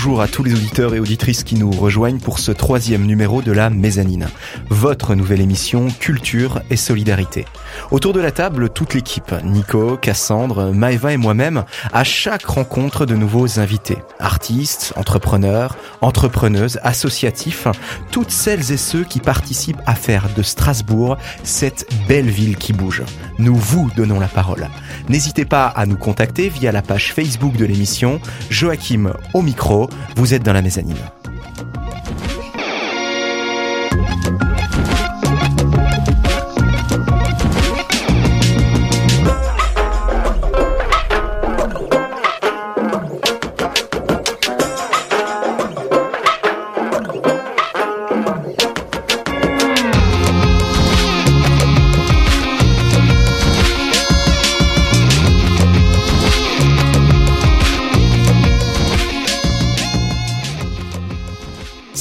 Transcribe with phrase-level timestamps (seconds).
[0.00, 3.50] Bonjour à tous les auditeurs et auditrices qui nous rejoignent pour ce troisième numéro de
[3.50, 4.28] la Mezzanine,
[4.68, 7.46] votre nouvelle émission Culture et Solidarité.
[7.90, 13.16] Autour de la table, toute l'équipe, Nico, Cassandre, Maeva et moi-même, à chaque rencontre de
[13.16, 17.66] nouveaux invités, artistes, entrepreneurs, entrepreneuses, associatifs,
[18.12, 23.02] toutes celles et ceux qui participent à faire de Strasbourg cette belle ville qui bouge.
[23.40, 24.68] Nous vous donnons la parole.
[25.08, 30.34] N'hésitez pas à nous contacter via la page Facebook de l'émission Joachim au micro, vous
[30.34, 30.96] êtes dans la mezzanine.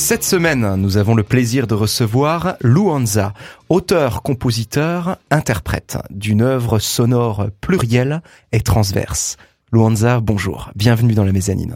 [0.09, 3.33] Cette semaine, nous avons le plaisir de recevoir Luanza,
[3.67, 8.22] auteur, compositeur, interprète d'une œuvre sonore plurielle
[8.53, 9.35] et transverse.
[9.73, 11.75] Luanza, bonjour, bienvenue dans la mezzanine.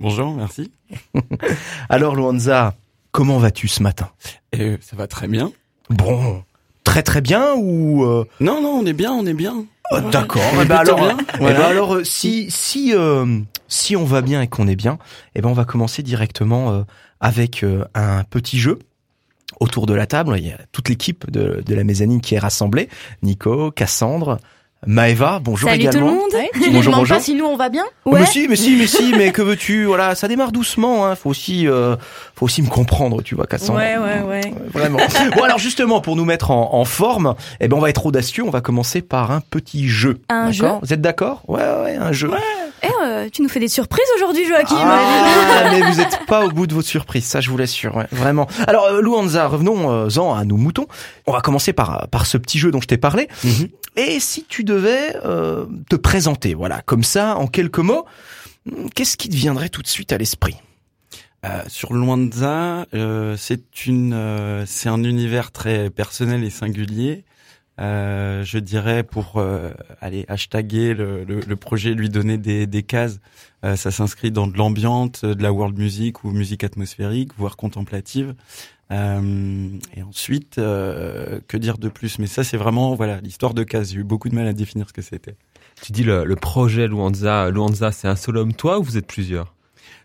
[0.00, 0.72] Bonjour, merci.
[1.88, 2.74] Alors Luanza,
[3.12, 4.08] comment vas-tu ce matin?
[4.56, 5.52] Euh, Ça va très bien.
[5.88, 6.42] Bon,
[6.82, 8.24] très très bien ou euh...
[8.40, 9.54] Non, non, on est bien, on est bien.
[9.92, 10.42] Oh, D'accord.
[10.60, 14.48] Eh ben alors, eh ben alors, euh, si si euh, si on va bien et
[14.48, 14.98] qu'on est bien,
[15.36, 16.84] eh ben on va commencer directement
[17.20, 18.78] avec euh, un petit jeu
[19.60, 20.34] autour de la table.
[20.38, 22.88] Il y a toute l'équipe de, de la mezzanine qui est rassemblée.
[23.22, 24.38] Nico, Cassandre,
[24.86, 26.06] Maeva, bonjour Salut également.
[26.06, 26.30] tout le monde.
[26.34, 26.50] Ouais.
[26.62, 27.16] Tu Bonjour, bonjour.
[27.16, 29.86] pas si nous on va bien Mais si, mais si, mais si, mais que veux-tu
[29.86, 31.04] Voilà, ça démarre doucement.
[31.04, 31.16] Hein.
[31.16, 31.96] Faut aussi, euh,
[32.36, 33.80] faut aussi me comprendre, tu vois, Cassandre.
[33.80, 34.44] Ouais, ouais, ouais.
[34.46, 34.98] Ouais, Vraiment.
[35.34, 38.44] bon alors justement, pour nous mettre en, en forme, eh ben on va être audacieux.
[38.44, 40.20] On va commencer par un petit jeu.
[40.28, 41.42] Un D'accord jeu Vous êtes d'accord?
[41.48, 42.30] Ouais, ouais, un jeu.
[42.82, 44.76] Eh, euh, tu nous fais des surprises aujourd'hui, Joachim.
[44.78, 48.06] Ah, mais vous n'êtes pas au bout de votre surprise, ça je vous l'assure, ouais,
[48.12, 48.46] vraiment.
[48.66, 50.86] Alors euh, Luanza, revenons-en à nos moutons.
[51.26, 53.28] On va commencer par par ce petit jeu dont je t'ai parlé.
[53.44, 53.68] Mhm.
[53.96, 58.06] Et si tu devais euh, te présenter, voilà, comme ça, en quelques mots,
[58.94, 60.56] qu'est-ce qui te viendrait tout de suite à l'esprit?
[61.44, 67.24] Euh, sur Luanza, euh, c'est une, euh, c'est un univers très personnel et singulier.
[67.80, 72.82] Euh, je dirais pour euh, aller hashtaguer le, le, le projet, lui donner des, des
[72.82, 73.20] cases.
[73.64, 78.34] euh, ça s'inscrit dans de l'ambiante, de la world music ou musique atmosphérique, voire contemplative.
[78.90, 82.18] Euh, et ensuite, euh, que dire de plus?
[82.18, 83.92] Mais ça, c'est vraiment voilà l'histoire de cases.
[83.92, 85.36] J'ai eu beaucoup de mal à définir ce que c'était.
[85.82, 89.06] Tu dis le, le projet Luanza, Luanza c'est un seul homme toi ou vous êtes
[89.06, 89.54] plusieurs?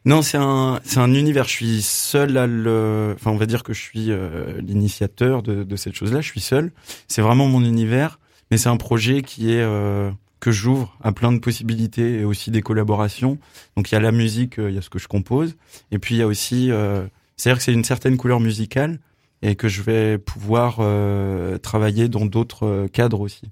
[0.06, 1.46] Non, c'est un c'est un univers.
[1.46, 3.14] Je suis seul à le.
[3.16, 6.22] Enfin, on va dire que je suis euh, l'initiateur de, de cette chose-là.
[6.22, 6.72] Je suis seul.
[7.08, 8.20] C'est vraiment mon univers,
[8.52, 10.12] mais c'est un projet qui est euh,
[10.42, 13.38] que j'ouvre à plein de possibilités et aussi des collaborations.
[13.78, 15.56] Donc il y a la musique, euh, il y a ce que je compose,
[15.92, 16.70] et puis il y a aussi.
[16.70, 17.06] Euh,
[17.38, 19.00] C'est-à-dire que c'est une certaine couleur musicale
[19.42, 23.52] et que je vais pouvoir euh, travailler dans d'autres euh, cadres aussi.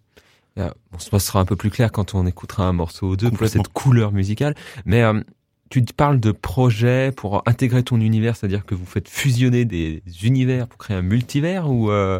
[0.57, 3.31] Euh, On se passera un peu plus clair quand on écoutera un morceau ou deux
[3.31, 4.53] pour cette couleur musicale.
[4.85, 5.21] Mais euh,
[5.71, 10.03] tu te parles de projet pour intégrer ton univers, c'est-à-dire que vous faites fusionner des
[10.23, 12.19] univers pour créer un multivers ou euh,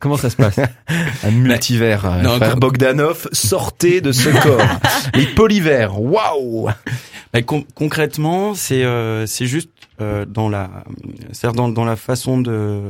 [0.00, 0.58] comment ça se passe
[1.24, 2.04] Un multivers.
[2.04, 4.80] euh, non, frère Bogdanov, sortez de ce corps.
[5.14, 6.68] Les polyvers, waouh
[7.32, 9.70] Bah, con- concrètement, c'est euh, c'est juste
[10.00, 10.68] euh, dans la
[11.32, 12.82] c'est dans dans la façon de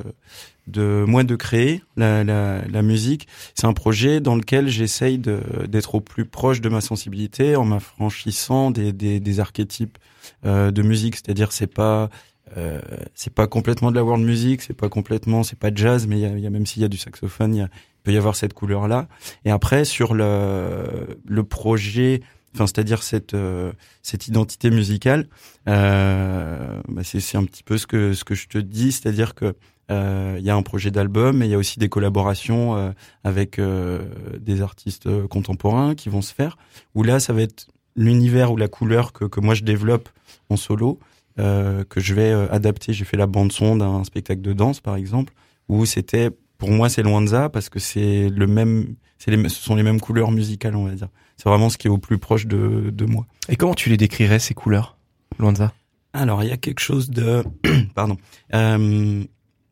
[0.69, 3.27] de moi de créer la la, la musique.
[3.55, 8.71] C'est un projet dans lequel j'essaye d'être au plus proche de ma sensibilité en m'affranchissant
[8.71, 9.99] des des, des archétypes
[10.45, 11.17] euh, de musique.
[11.17, 12.11] C'est-à-dire c'est pas
[12.57, 12.81] euh,
[13.15, 16.23] c'est pas complètement de la world music, c'est pas complètement, c'est pas jazz, mais il
[16.23, 17.69] y a, y a- même s'il y a du saxophone, il,
[18.05, 19.09] peut y avoir cette couleur là.
[19.45, 22.23] Et après sur le le projet,
[22.55, 23.73] enfin c'est-à-dire cette euh,
[24.03, 25.29] cette identité musicale,
[25.69, 29.55] euh, bah, c'est un petit peu ce que ce que je te dis, c'est-à-dire que
[29.91, 32.91] il y a un projet d'album, mais il y a aussi des collaborations euh,
[33.25, 34.01] avec euh,
[34.39, 36.59] des artistes euh, contemporains qui vont se faire.
[36.95, 40.09] Où là, ça va être l'univers ou la couleur que que moi je développe
[40.51, 40.99] en solo,
[41.39, 42.93] euh, que je vais euh, adapter.
[42.93, 45.33] J'ai fait la bande son d'un spectacle de danse, par exemple,
[45.69, 49.49] où c'était pour moi c'est loin de ça parce que c'est le même, c'est les,
[49.49, 51.09] ce sont les mêmes couleurs musicales, on va dire.
[51.37, 53.27] C'est vraiment ce qui est au plus proche de de moi.
[53.49, 54.97] Et comment tu les décrirais, ces couleurs,
[55.39, 55.73] Luanza?
[56.13, 57.45] Alors, il y a quelque chose de...
[57.95, 58.17] Pardon.
[58.55, 59.23] Euh,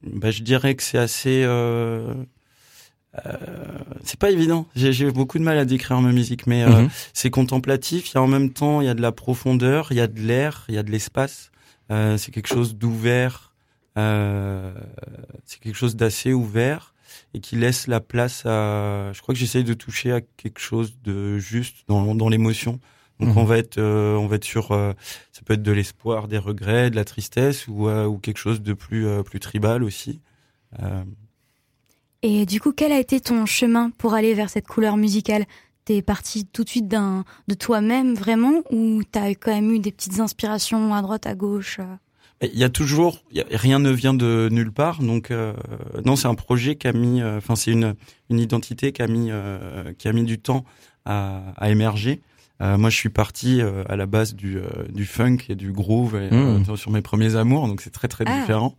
[0.03, 1.43] bah, je dirais que c'est assez...
[1.45, 2.15] Euh,
[3.25, 3.33] euh,
[4.05, 4.67] c'est pas évident.
[4.77, 6.89] J'ai beaucoup de mal à décrire ma musique, mais euh, Mhm.
[7.15, 8.11] c'est contemplatif.
[8.11, 10.07] Il y a en même temps, il y a de la profondeur, il y a
[10.07, 11.51] de l'air, il y a de l'espace.
[11.91, 13.55] Euh, c'est quelque chose d'ouvert.
[13.97, 14.75] Euh,
[15.47, 16.93] c'est quelque chose d'assez ouvert
[17.33, 19.11] et qui laisse la place à.
[19.15, 22.79] Je crois que j'essaye de toucher à quelque chose de juste dans, dans l'émotion,
[23.21, 23.39] Donc Mhm.
[23.39, 24.93] on va être, euh, on va être sur, euh,
[25.33, 28.61] ça peut être de l'espoir, des regrets, de la tristesse ou, euh, ou quelque chose
[28.63, 30.21] de plus, euh, plus tribal aussi.
[30.83, 31.05] Euh,
[32.23, 35.45] Et du coup, quel a été ton chemin pour aller vers cette couleur musicale?
[35.85, 39.93] T'es parti tout de suite d'un de toi-même vraiment ou t'as quand même eu des
[39.93, 41.79] petites inspirations à droite, à gauche
[42.43, 45.01] Il y a toujours, il y a- rien ne vient de nulle part.
[45.01, 45.55] Donc euh,
[46.05, 47.95] non, c'est un projet qui a mis, euh, enfin c'est une
[48.31, 50.65] une identité qui a mis euh, qui a mis du temps
[51.05, 52.21] à, à émerger.
[52.63, 55.73] Euh, moi, je suis parti euh, à la base du euh, du funk et du
[55.73, 56.65] groove et, Mmh.
[56.71, 58.41] euh, sur mes premiers amours, donc c'est très très Ah.
[58.41, 58.75] différent.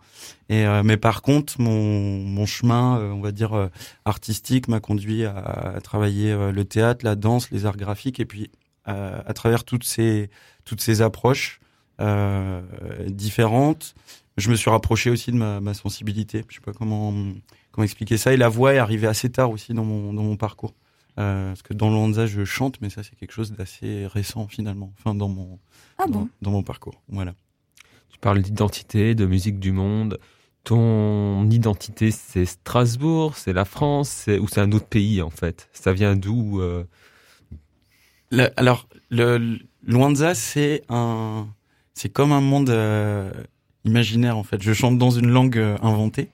[0.50, 3.68] Et euh, mais par contre, mon mon chemin, euh, on va dire euh,
[4.06, 5.38] artistique, m'a conduit à,
[5.76, 8.50] à travailler euh, le théâtre, la danse, les arts graphiques, et puis
[8.88, 10.30] euh, à travers toutes ces
[10.66, 11.60] toutes ces approches
[12.02, 12.62] euh,
[13.08, 13.94] différentes.
[14.38, 16.44] Je me suis rapproché aussi de ma, ma sensibilité.
[16.50, 17.14] Je sais pas comment
[17.72, 18.34] comment expliquer ça.
[18.34, 20.74] Et la voix est arrivée assez tard aussi dans mon dans mon parcours.
[21.20, 24.94] Euh, parce que dans Luanza, je chante, mais ça c'est quelque chose d'assez récent finalement.
[25.00, 25.60] Enfin dans mon
[25.98, 27.02] Ah dans, bon dans mon parcours.
[27.10, 27.34] Voilà.
[28.10, 30.20] Tu parles d'identité, de musique du monde.
[30.64, 35.70] Ton identité, c'est Strasbourg, c'est la France, c'est ou c'est un autre pays en fait?
[35.72, 36.84] Ça vient d'où euh,
[38.56, 41.48] alors, le, Luanza, c'est un,
[41.94, 43.32] c'est comme un monde euh,
[43.86, 44.62] imaginaire en fait.
[44.62, 46.30] Je chante dans une langue euh, inventée,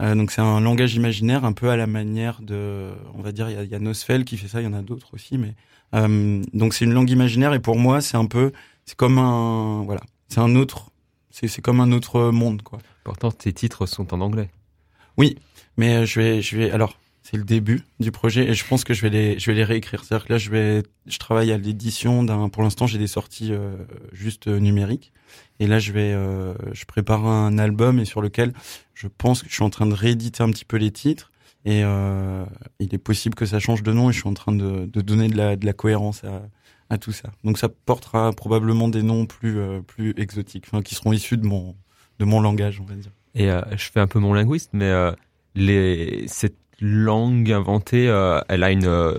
[0.00, 3.50] Euh, donc c'est un langage imaginaire, un peu à la manière de, on va dire,
[3.50, 5.38] il y a, y a Nosfell qui fait ça, il y en a d'autres aussi,
[5.38, 5.54] mais
[5.94, 8.52] euh, donc c'est une langue imaginaire et pour moi c'est un peu,
[8.84, 10.90] c'est comme un, voilà, c'est un autre,
[11.30, 12.78] c'est c'est comme un autre monde quoi.
[13.02, 14.50] Pourtant, tes titres sont en anglais.
[15.78, 18.84] Mais euh, je vais, je vais, alors, c'est le début du projet et je pense
[18.84, 20.02] que je vais les, je vais les réécrire.
[20.02, 23.52] C'est-à-dire que là, je vais, je travaille à l'édition d'un, pour l'instant, j'ai des sorties
[23.52, 23.76] euh,
[24.12, 25.12] juste euh, numériques.
[25.60, 28.54] Et là, je vais, euh, je prépare un album et sur lequel
[28.94, 31.30] je pense que je suis en train de rééditer un petit peu les titres.
[31.66, 32.46] Et euh,
[32.78, 35.00] il est possible que ça change de nom et je suis en train de, de
[35.02, 36.48] donner de la, de la cohérence à,
[36.88, 37.30] à tout ça.
[37.44, 41.44] Donc ça portera probablement des noms plus, euh, plus exotiques, enfin, qui seront issus de
[41.46, 41.76] mon,
[42.20, 43.12] de mon langage, on va dire.
[43.34, 44.90] Et euh, je fais un peu mon linguiste, mais
[45.54, 49.18] les, cette langue inventée, euh, elle a une, euh,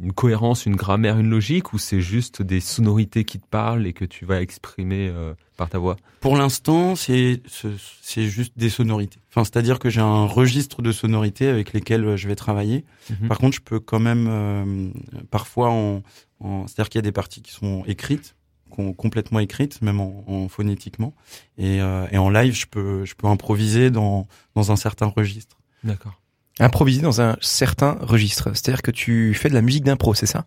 [0.00, 3.92] une cohérence, une grammaire, une logique, ou c'est juste des sonorités qui te parlent et
[3.92, 5.96] que tu vas exprimer euh, par ta voix?
[6.20, 7.68] Pour l'instant, c'est ce-
[8.00, 9.18] c'est juste des sonorités.
[9.30, 12.84] Enfin, c'est-à-dire que j'ai un registre de sonorités avec lesquelles je vais travailler.
[13.10, 13.28] Mhm.
[13.28, 14.90] Par contre, je peux quand même euh,
[15.30, 16.02] parfois en,
[16.40, 18.34] en c'est-à-dire qu'il y a des parties qui sont écrites,
[18.70, 21.14] com- complètement écrites, même en, en phonétiquement,
[21.58, 25.58] et, euh, et en live, je peux je peux improviser dans dans un certain registre.
[25.84, 26.14] D'accord.
[26.58, 28.50] Improviser dans un certain registre.
[28.54, 30.46] C'est-à-dire que tu fais de la musique d'impro, c'est ça?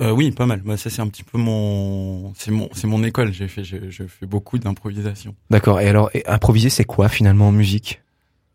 [0.00, 0.60] Euh, oui, pas mal.
[0.62, 3.32] Bah, ça c'est un petit peu mon c'est mon c'est mon école.
[3.32, 5.36] J'ai fait je, je fais beaucoup d'improvisation.
[5.50, 5.80] D'accord.
[5.80, 8.02] Et alors, et improviser, c'est quoi finalement en musique?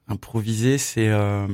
[0.08, 1.48] Improviser, c'est euh,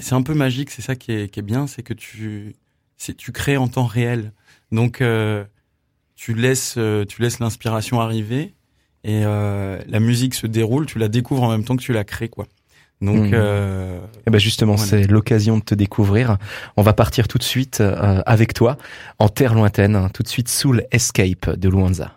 [0.00, 0.70] c'est un peu magique.
[0.70, 2.54] C'est ça qui est, qui est bien, c'est que tu
[2.96, 4.32] c'est tu crées en temps réel.
[4.70, 5.44] Donc euh,
[6.14, 8.54] tu laisses euh, tu laisses l'inspiration arriver
[9.02, 10.86] et euh, la musique se déroule.
[10.86, 12.46] Tu la découvres en même temps que tu la crées, quoi.
[13.02, 13.30] Donc Mhm.
[13.34, 14.88] euh, Eh ben justement, Voilà.
[14.90, 16.38] c'est l'occasion de te découvrir.
[16.76, 18.76] On va partir tout de suite euh, avec toi
[19.18, 22.12] en terre lointaine, hein, tout de suite sous le Escape de Luanza.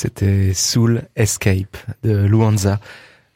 [0.00, 2.78] C'était Soul Escape de Luanza.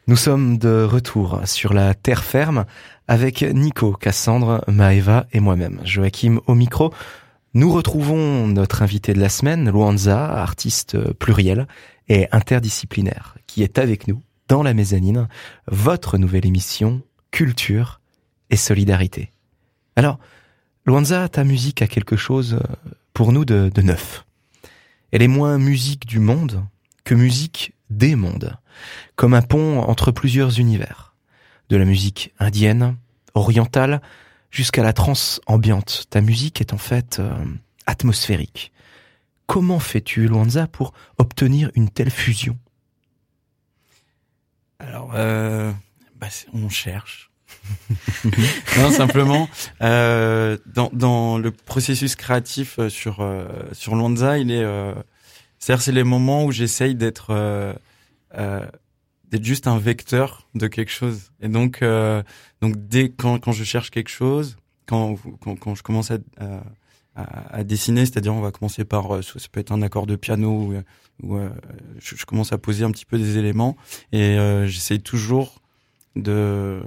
[0.07, 2.67] Nous sommes de retour sur la terre ferme
[3.09, 6.95] avec Nico, Cassandre, Maeva et moi-même, Joachim au micro.
[7.55, 11.67] Nous retrouvons notre invité de la semaine, Luanza, artiste pluriel
[12.09, 15.27] et interdisciplinaire, qui est avec nous dans la mezzanine,
[15.67, 17.03] votre nouvelle émission
[17.33, 18.01] Culture
[18.51, 19.33] et Solidarité.
[19.97, 20.21] Alors,
[20.87, 22.61] Luanza, ta musique a quelque chose
[23.15, 24.25] pour nous de neuf.
[25.13, 26.65] Elle est moins musique du monde
[27.05, 28.57] que musique des mondes,
[29.15, 31.15] comme un pont entre plusieurs univers,
[31.69, 32.97] de la musique indienne,
[33.35, 34.01] orientale,
[34.51, 36.07] jusqu'à la trance ambiante.
[36.11, 37.35] Ta musique est en fait euh,
[37.87, 38.73] atmosphérique.
[39.47, 42.59] Comment fais-tu, Luanza, pour obtenir une telle fusion?
[44.79, 45.73] Alors, euh,
[46.17, 47.32] bah, on cherche.
[48.79, 49.49] Non, simplement,
[49.83, 54.95] euh, dans, dans, le processus créatif euh, sur euh, sur Luanza, il est, euh,
[55.59, 57.73] c'est-à-dire c'est les moments où j'essaye d'être euh,
[58.37, 58.67] euh,
[59.31, 61.33] d'être juste un vecteur de quelque chose.
[61.41, 61.83] Et donc
[62.61, 66.19] donc dès quand quand je cherche quelque chose, quand quand, quand je commence à,
[67.15, 70.75] à, à dessiner, c'est-à-dire on va commencer par ça peut être un accord de piano
[71.23, 71.39] ou
[71.99, 73.77] je, je, commence à poser un petit peu des éléments
[74.13, 74.37] et
[74.67, 75.63] j'essaye toujours
[76.17, 76.83] de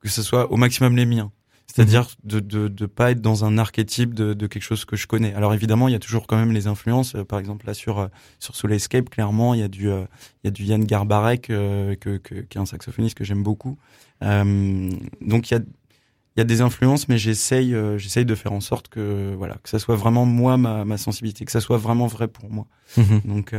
[0.00, 1.30] que ce soit au maximum les miens.
[1.66, 2.28] C'est-à-dire mmh.
[2.28, 5.32] de, de de pas être dans un archétype de, de quelque chose que je connais.
[5.34, 7.14] Alors évidemment, il y a toujours quand même les influences.
[7.28, 8.08] Par exemple là sur
[8.40, 11.94] sur Soul Escape, clairement, il y a du il y a du Yann Garbarek euh,
[11.94, 13.78] que, que qui est un saxophoniste que j'aime beaucoup.
[14.24, 14.90] Euh,
[15.20, 18.52] donc il y a il y a des influences, mais j'essaye euh, j'essaye de faire
[18.52, 21.78] en sorte que voilà que ça soit vraiment moi ma, ma sensibilité, que ça soit
[21.78, 22.66] vraiment vrai pour moi.
[22.96, 23.02] Mmh.
[23.26, 23.54] Donc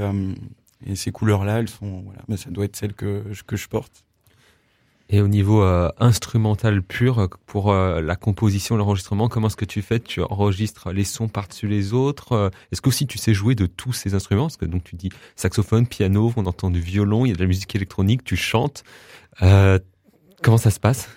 [0.86, 3.70] et ces couleurs là, elles sont voilà, mais ça doit être celles que que je
[3.70, 4.04] porte.
[5.14, 9.82] Et au niveau euh, instrumental pur, pour euh, la composition, l'enregistrement, comment est-ce que tu
[9.82, 10.00] fais?
[10.00, 13.92] Tu enregistres les sons par-dessus les autres euh, Est-ce qu'aussi tu sais jouer de tous
[13.92, 14.44] ces instruments?
[14.44, 17.42] Parce que donc tu dis saxophone, piano, on entend du violon, il y a de
[17.42, 18.86] la musique électronique, tu chantes.
[19.42, 19.80] Euh,
[20.42, 21.10] comment ça se passe?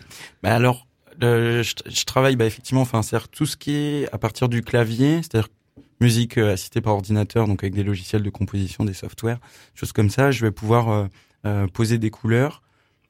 [0.42, 0.88] Bah alors,
[1.20, 5.18] je, je, travaille bah, effectivement, enfin, c'est tout ce qui est à partir du clavier,
[5.18, 5.48] c'est-à-dire
[6.00, 9.38] musique assistée par ordinateur, donc avec des logiciels de composition, des softwares,
[9.76, 10.32] choses comme ça.
[10.32, 11.08] Je vais pouvoir
[11.72, 12.63] poser des couleurs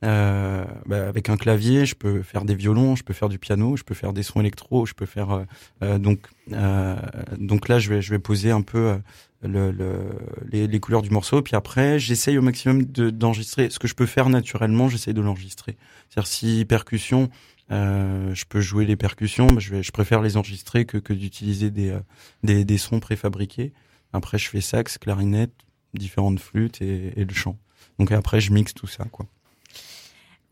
[0.04, 3.76] euh, bah, avec un clavier, je peux faire des violons, je peux faire du piano,
[3.76, 5.44] je peux faire des sons électro, je peux faire euh,
[5.82, 6.20] euh donc
[6.52, 6.96] euh,
[7.38, 8.98] donc là je vais je vais poser un peu euh,
[9.42, 13.94] le, le, les, couleurs du morceau, puis après j'essaye au maximum d'enregistrer ce que je
[13.94, 15.76] peux faire naturellement, j'essaye de l'enregistrer.
[16.08, 17.28] C'est-à-dire si percussion,
[17.70, 21.94] je peux jouer les percussions, je vais je préfère les enregistrer que que d'utiliser des,
[22.42, 23.72] des des sons préfabriqués.
[24.12, 25.54] Après je fais sax, clarinette,
[25.92, 27.58] différentes flûtes et, et le chant.
[27.98, 29.26] Donc après je mixe tout ça quoi.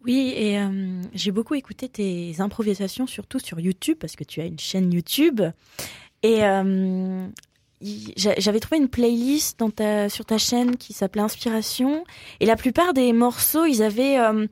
[0.04, 4.46] Oui, et euh, j'ai beaucoup écouté tes improvisations, surtout sur YouTube, parce que tu as
[4.46, 5.40] une chaîne YouTube.
[6.22, 7.26] Et euh,
[8.16, 12.04] j'avais trouvé une playlist dans ta, sur ta chaîne qui s'appelait Inspiration.
[12.40, 14.18] Et la plupart des morceaux, ils avaient...
[14.18, 14.46] Euh,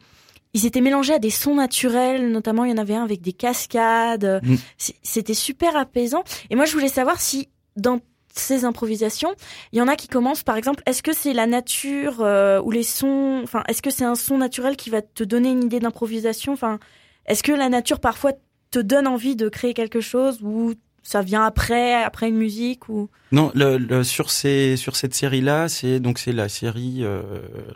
[0.52, 3.32] ils étaient mélangés à des sons naturels, notamment il y en avait un avec des
[3.32, 4.40] cascades.
[4.42, 4.56] Mm.
[5.00, 6.24] C'était super apaisant.
[6.50, 8.00] Et moi, je voulais savoir si dans
[8.40, 9.34] ces improvisations,
[9.72, 12.70] il y en a qui commencent par exemple, est-ce que c'est la nature euh, ou
[12.70, 15.80] les sons, enfin, est-ce que c'est un son naturel qui va te donner une idée
[15.80, 16.78] d'improvisation, enfin,
[17.26, 18.32] est-ce que la nature parfois
[18.70, 23.08] te donne envie de créer quelque chose ou ça vient après, après une musique ou?
[23.32, 27.22] Non, le, le, sur ces sur cette série là, c'est donc c'est la série euh,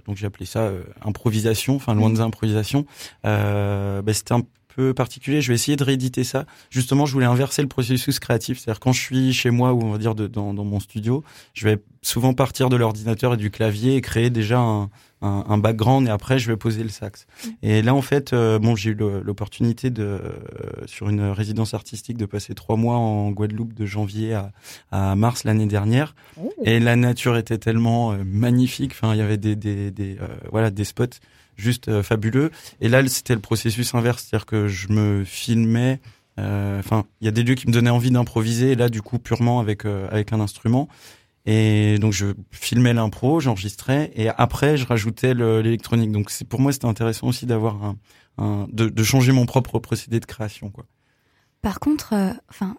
[0.07, 2.87] donc j'ai appelé ça euh, improvisation, enfin loin de improvisation.
[3.25, 4.43] Euh, ben, c'était un
[4.75, 5.41] peu particulier.
[5.41, 6.47] Je vais essayer de rééditer ça.
[6.71, 8.59] Justement, je voulais inverser le processus créatif.
[8.59, 11.25] C'est-à-dire quand je suis chez moi ou on va dire de, dans, dans, mon studio,
[11.55, 14.91] je vais souvent partir de l'ordinateur et du clavier et créer déjà un,
[15.23, 17.27] un, un, background et après je vais poser le sax.
[17.27, 17.49] Mm.
[17.63, 20.21] Et là en fait, euh, bon, j'ai eu l'opportunité de euh,
[20.87, 24.53] sur une résidence artistique de passer trois mois en Guadeloupe de janvier à,
[24.91, 26.15] à mars l'année dernière.
[26.41, 26.53] Oh.
[26.65, 28.93] Et la nature était tellement euh, magnifique.
[28.93, 30.19] Enfin, il y avait des, des, des
[30.51, 31.21] voilà des spots
[31.57, 32.51] juste euh, fabuleux.
[32.81, 36.01] Et là, c'était le processus inverse, c'est-à-dire que je me filmais.
[36.39, 39.03] Euh, enfin, il y a des lieux qui me donnaient envie d'improviser, et là, du
[39.03, 40.89] coup, purement avec euh, avec un instrument.
[41.47, 46.11] Et donc, je filmais l'impro, j'enregistrais, et après, je rajoutais l'électronique.
[46.11, 47.97] Donc, c'est pour moi, c'était intéressant aussi d'avoir un,
[48.39, 50.87] un de, de, changer mon propre procédé de création, quoi.
[51.61, 52.15] Par contre,
[52.49, 52.77] enfin,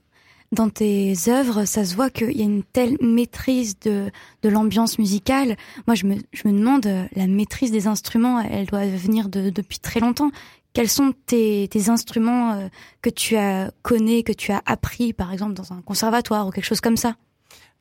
[0.56, 4.10] dans tes œuvres, ça se voit qu'il y a une telle maîtrise de,
[4.42, 5.58] de l'ambiance musicale.
[5.86, 9.52] Moi, je me, je me demande, euh, la maîtrise des instruments, elle doit venir de,
[9.52, 10.32] depuis très longtemps.
[10.74, 12.68] Quels sont tes, tes instruments euh,
[13.02, 16.66] que tu as connais, que tu as appris, par exemple, dans un conservatoire ou quelque
[16.66, 17.16] chose comme ça?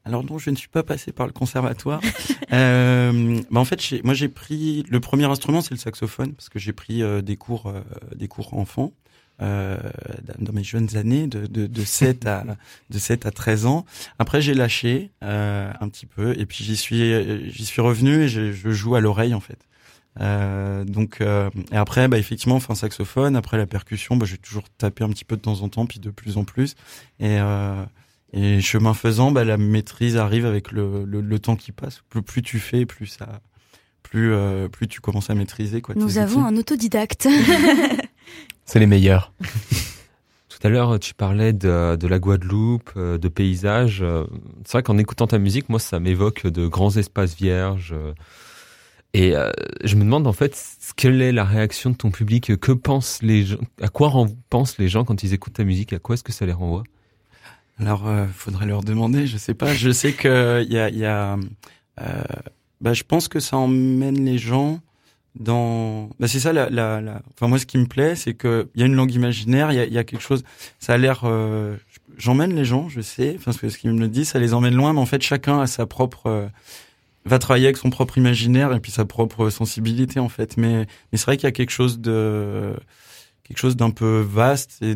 [0.04, 2.00] Alors non, je ne suis pas passé par le conservatoire.
[2.52, 6.58] euh, bah en fait, moi j'ai pris le premier instrument, c'est le saxophone parce que
[6.58, 7.80] j'ai pris des cours, euh,
[8.14, 8.92] des cours enfants
[9.42, 9.76] euh,
[10.38, 12.44] dans mes jeunes années, de, de, de 7 à
[12.90, 13.84] de 7 à 13 ans.
[14.18, 18.28] Après, j'ai lâché euh, un petit peu, et puis j'y suis j'y suis revenu et
[18.28, 19.58] je, je joue à l'oreille en fait.
[20.20, 24.62] Euh, donc euh, et après bah effectivement enfin saxophone après la percussion bah j'ai toujours
[24.78, 26.76] tapé un petit peu de temps en temps puis de plus en plus
[27.18, 27.84] et euh,
[28.32, 32.22] et chemin faisant bah la maîtrise arrive avec le, le, le temps qui passe plus,
[32.22, 33.40] plus tu fais plus ça
[34.04, 36.54] plus euh, plus tu commences à maîtriser quoi Nous avons outils.
[36.54, 37.26] un autodidacte.
[38.64, 39.32] C'est les meilleurs.
[40.48, 44.00] Tout à l'heure, tu parlais de, de la Guadeloupe, euh, de paysages.
[44.02, 44.24] euh,
[44.64, 47.92] C'est vrai qu'en écoutant ta musique, moi, ça m'évoque de grands espaces vierges.
[47.92, 48.12] euh,
[49.12, 49.50] Et euh,
[49.84, 50.58] je me demande en fait,
[50.96, 52.56] quelle est la réaction de ton public?
[52.58, 54.10] Que pensent les gens À quoi
[54.48, 55.92] pensent les gens quand ils écoutent ta musique?
[55.92, 56.84] À quoi est-ce que ça les renvoie?
[57.78, 59.26] Alors, euh, faudrait leur demander.
[59.26, 59.74] Je sais pas.
[59.74, 61.36] Je sais que il y a, il y a
[62.00, 62.22] euh,
[62.80, 64.80] bah, je pense que ça emmène les gens
[65.34, 66.08] dans.
[66.20, 66.52] Bah, c'est ça.
[66.52, 68.94] La, la, la- Enfin, moi, ce qui me plaît, c'est que il y a une
[68.94, 69.72] langue imaginaire.
[69.72, 70.44] Il y a, y a quelque chose.
[70.80, 71.22] Ça a l'air.
[71.24, 71.76] euh,
[72.16, 72.88] J'emmène les gens.
[72.88, 73.36] Je sais.
[73.38, 74.92] Enfin, ce qu'ils me le disent, ça les emmène loin.
[74.92, 76.26] Mais en fait, chacun a sa propre.
[76.26, 76.46] euh,
[77.26, 80.56] va travailler avec son propre imaginaire et puis sa propre sensibilité en fait.
[80.58, 82.74] Mais, mais c'est vrai qu'il y a quelque chose de
[83.44, 84.94] quelque chose d'un peu vaste et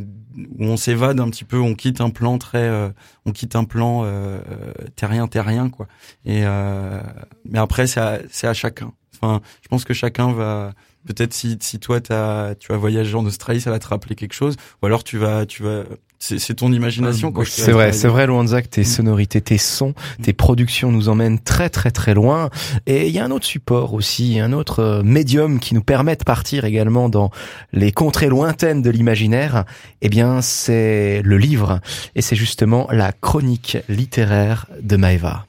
[0.58, 2.90] où on s'évade un petit peu, on quitte un plan très, euh,
[3.26, 5.86] on quitte un plan euh, euh, terrien terrien quoi.
[6.26, 7.00] Et euh,
[7.46, 8.92] mais après c'est à, c'est à chacun.
[9.20, 10.72] Enfin, je pense que chacun va
[11.06, 14.56] peut-être si si toi tu vas voyager en Australie, ça va te rappeler quelque chose,
[14.82, 15.84] ou alors tu vas tu vas
[16.20, 20.32] c'est ton imagination Ah, C'est vrai, c'est vrai, Luanza, que tes sonorités, tes sons, tes
[20.32, 22.50] productions nous emmènent très très très loin.
[22.86, 26.16] Et il y a un autre support aussi, un autre euh, médium qui nous permet
[26.16, 27.30] de partir également dans
[27.72, 29.64] les contrées lointaines de l'imaginaire.
[30.02, 31.80] Eh bien, c'est le livre.
[32.16, 35.46] Et c'est justement la chronique littéraire de Maeva.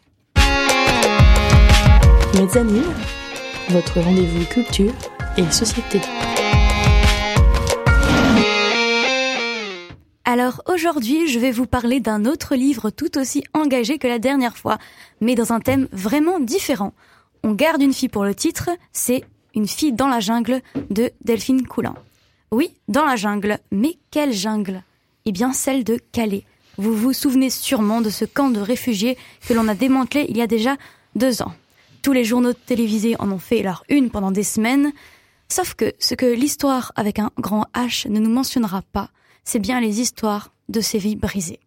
[2.36, 2.84] Mezzanine,
[3.70, 4.94] votre rendez-vous culture
[5.38, 6.02] et société.
[10.26, 14.58] Alors aujourd'hui, je vais vous parler d'un autre livre tout aussi engagé que la dernière
[14.58, 14.80] fois,
[15.22, 16.94] mais dans un thème vraiment différent.
[17.44, 19.24] On garde une fille pour le titre, c'est
[19.56, 21.96] Une fille dans la jungle de Delphine Coulin.
[22.52, 24.84] Oui, dans la jungle, mais quelle jungle?
[25.26, 26.44] Eh bien celle de Calais.
[26.78, 30.42] Vous vous souvenez sûrement de ce camp de réfugiés que l'on a démantelé il y
[30.42, 30.78] a déjà
[31.16, 31.54] deux ans.
[32.02, 34.92] Tous les journaux télévisés en ont fait leur une pendant des semaines,
[35.50, 39.10] sauf que ce que l'histoire avec un grand H ne nous mentionnera pas,
[39.44, 41.60] c'est bien les histoires de ces vies brisées.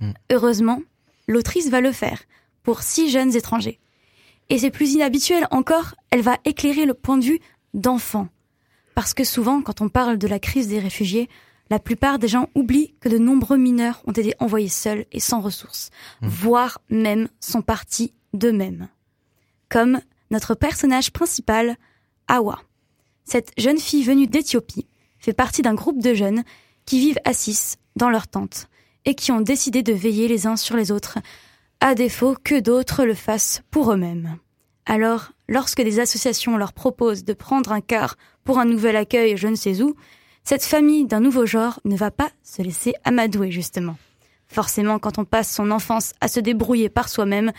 [0.00, 0.12] Mm.
[0.32, 0.82] Heureusement,
[1.28, 2.22] l'autrice va le faire
[2.62, 3.78] pour six jeunes étrangers.
[4.48, 7.40] Et c'est plus inhabituel encore, elle va éclairer le point de vue
[7.72, 8.28] d'enfants.
[8.94, 11.28] Parce que souvent, quand on parle de la crise des réfugiés,
[11.70, 15.40] la plupart des gens oublient que de nombreux mineurs ont été envoyés seuls et sans
[15.40, 18.88] ressources, voire même sont partis d'eux-mêmes.
[19.74, 21.76] Comme notre personnage principal,
[22.28, 22.60] Awa.
[23.24, 24.86] Cette jeune fille venue d'Éthiopie
[25.18, 26.44] fait partie d'un groupe de jeunes
[26.86, 28.68] qui vivent six dans leur tente
[29.04, 31.18] et qui ont décidé de veiller les uns sur les autres,
[31.80, 34.38] à défaut que d'autres le fassent pour eux-mêmes.
[34.86, 39.48] Alors, lorsque des associations leur proposent de prendre un quart pour un nouvel accueil je
[39.48, 39.96] ne sais où,
[40.44, 43.96] cette famille d'un nouveau genre ne va pas se laisser amadouer justement.
[44.46, 47.50] Forcément, quand on passe son enfance à se débrouiller par soi-même,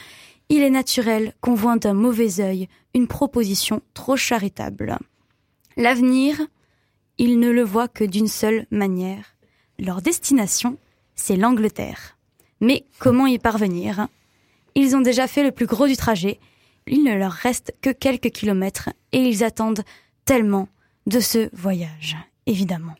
[0.49, 4.97] il est naturel qu'on voit d'un mauvais œil une proposition trop charitable.
[5.77, 6.39] L'avenir,
[7.17, 9.35] ils ne le voient que d'une seule manière.
[9.79, 10.77] Leur destination,
[11.15, 12.17] c'est l'Angleterre.
[12.61, 14.07] Mais comment y parvenir?
[14.75, 16.39] Ils ont déjà fait le plus gros du trajet,
[16.87, 19.83] il ne leur reste que quelques kilomètres et ils attendent
[20.25, 20.67] tellement
[21.07, 22.95] de ce voyage, évidemment.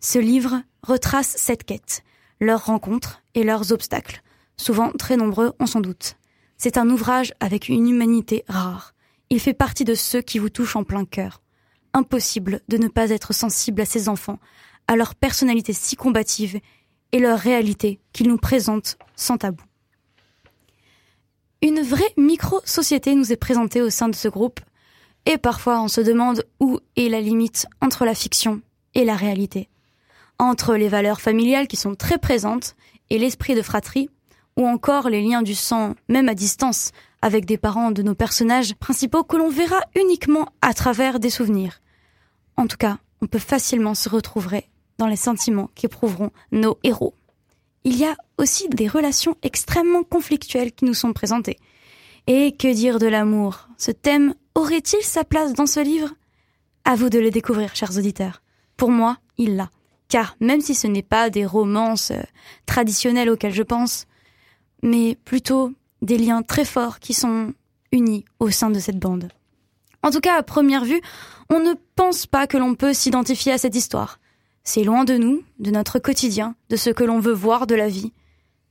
[0.00, 2.02] Ce livre retrace cette quête,
[2.40, 4.22] leurs rencontres et leurs obstacles,
[4.56, 6.16] souvent très nombreux, on s'en doute.
[6.64, 8.94] C'est un ouvrage avec une humanité rare.
[9.30, 11.42] Il fait partie de ceux qui vous touchent en plein cœur.
[11.92, 14.38] Impossible de ne pas être sensible à ces enfants,
[14.86, 16.60] à leur personnalité si combative
[17.10, 19.64] et leur réalité qu'ils nous présentent sans tabou.
[21.62, 24.60] Une vraie micro-société nous est présentée au sein de ce groupe,
[25.26, 28.62] et parfois on se demande où est la limite entre la fiction
[28.94, 29.68] et la réalité.
[30.38, 32.76] Entre les valeurs familiales qui sont très présentes
[33.10, 34.10] et l'esprit de fratrie,
[34.56, 38.74] ou encore les liens du sang, même à distance, avec des parents de nos personnages
[38.74, 41.80] principaux que l'on verra uniquement à travers des souvenirs.
[42.56, 47.14] En tout cas, on peut facilement se retrouver dans les sentiments qu'éprouveront nos héros.
[47.84, 51.58] Il y a aussi des relations extrêmement conflictuelles qui nous sont présentées.
[52.26, 53.68] Et que dire de l'amour?
[53.78, 56.10] Ce thème aurait-il sa place dans ce livre?
[56.84, 58.42] À vous de le découvrir, chers auditeurs.
[58.76, 59.70] Pour moi, il l'a.
[60.08, 62.22] Car même si ce n'est pas des romances euh,
[62.66, 64.06] traditionnelles auxquelles je pense,
[64.82, 67.54] mais plutôt des liens très forts qui sont
[67.92, 69.28] unis au sein de cette bande.
[70.02, 71.00] En tout cas, à première vue,
[71.48, 74.18] on ne pense pas que l'on peut s'identifier à cette histoire.
[74.64, 77.88] C'est loin de nous, de notre quotidien, de ce que l'on veut voir de la
[77.88, 78.12] vie.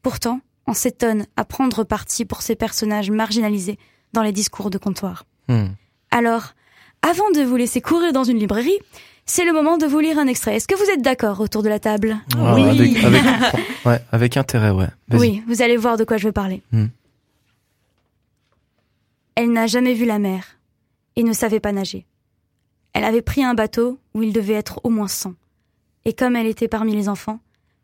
[0.02, 3.78] Pourtant, on s'étonne à prendre parti pour ces personnages marginalisés
[4.14, 5.26] dans les discours de comptoir.
[5.48, 5.68] Hmm.
[6.12, 6.54] Alors,
[7.02, 8.78] avant de vous laisser courir dans une librairie,
[9.32, 10.58] c'est le moment de vous lire un extrait.
[10.58, 12.64] Est-ce que vous êtes d'accord autour de la table Ah, Oui.
[12.64, 13.24] Avec, avec,
[13.86, 14.90] ouais, avec intérêt, ouais.
[15.14, 16.62] Oui, vous allez voir de quoi je veux parler.
[16.74, 16.88] Hmm.
[19.36, 20.60] Elle n'a jamais vu la mer
[21.16, 22.06] et ne savait pas nager.
[22.92, 25.34] Elle avait pris un bateau où il devait être au moins 100.
[26.04, 27.40] Et comme elle était parmi les enfants,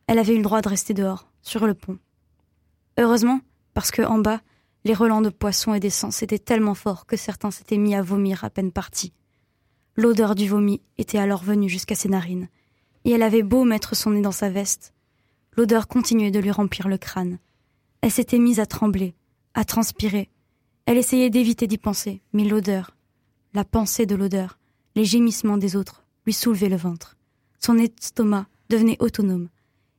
[0.08, 1.98] elle avait eu le droit de rester dehors, sur le pont.
[2.98, 3.40] Heureusement,
[3.74, 4.42] parce que en bas,
[4.84, 8.44] les relents de poissons et d'essence étaient tellement forts que certains s'étaient mis à vomir
[8.44, 9.14] à peine partis.
[10.00, 12.50] L'odeur du vomi était alors venue jusqu'à ses narines,
[13.04, 14.94] et elle avait beau mettre son nez dans sa veste,
[15.56, 17.40] l'odeur continuait de lui remplir le crâne.
[18.02, 19.16] Elle s'était mise à trembler,
[19.56, 20.30] à transpirer.
[20.86, 22.96] Elle essayait d'éviter d'y penser, mais l'odeur,
[23.56, 24.60] la pensée de l'odeur,
[24.96, 27.18] les gémissements des autres lui soulevaient le ventre.
[27.60, 29.50] Son estomac devenait autonome,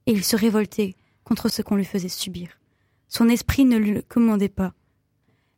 [0.07, 2.51] et il se révoltait contre ce qu'on lui faisait subir.
[3.09, 4.75] Son esprit ne lui commandait pas.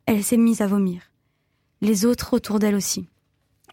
[0.07, 1.11] Elle s'est mise à vomir.
[1.81, 3.07] Les autres autour d'elle aussi.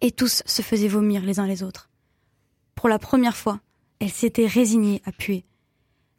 [0.00, 1.90] Et tous se faisaient vomir les uns les autres.
[2.74, 3.60] Pour la première fois,
[4.00, 5.44] elle s'était résignée à puer.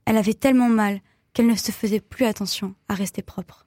[0.05, 1.01] Elle avait tellement mal
[1.33, 3.65] qu'elle ne se faisait plus attention à rester propre.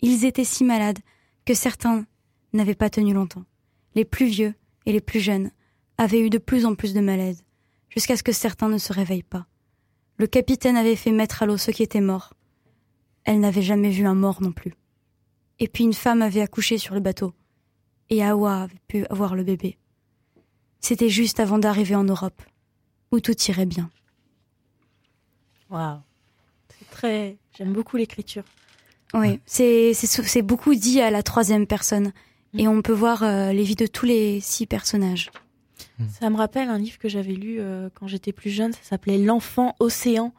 [0.00, 0.98] Ils étaient si malades
[1.44, 2.04] que certains
[2.52, 3.44] n'avaient pas tenu longtemps.
[3.94, 4.54] Les plus vieux
[4.86, 5.50] et les plus jeunes
[5.98, 7.44] avaient eu de plus en plus de malaise,
[7.88, 9.46] jusqu'à ce que certains ne se réveillent pas.
[10.16, 12.34] Le capitaine avait fait mettre à l'eau ceux qui étaient morts.
[13.24, 14.74] Elle n'avait jamais vu un mort non plus.
[15.58, 17.34] Et puis une femme avait accouché sur le bateau,
[18.10, 19.76] et Awa avait pu avoir le bébé.
[20.80, 22.40] C'était juste avant d'arriver en Europe,
[23.10, 23.90] où tout irait bien.
[25.70, 25.98] Waouh.
[26.78, 27.36] C'est très.
[27.56, 28.44] J'aime beaucoup l'écriture.
[29.14, 32.12] Oui, c'est c'est beaucoup dit à la troisième personne,
[32.56, 35.30] et on peut voir euh, les vies de tous les six personnages.
[36.20, 38.72] Ça me rappelle un livre que j'avais lu euh, quand j'étais plus jeune.
[38.72, 40.32] Ça s'appelait L'enfant océan.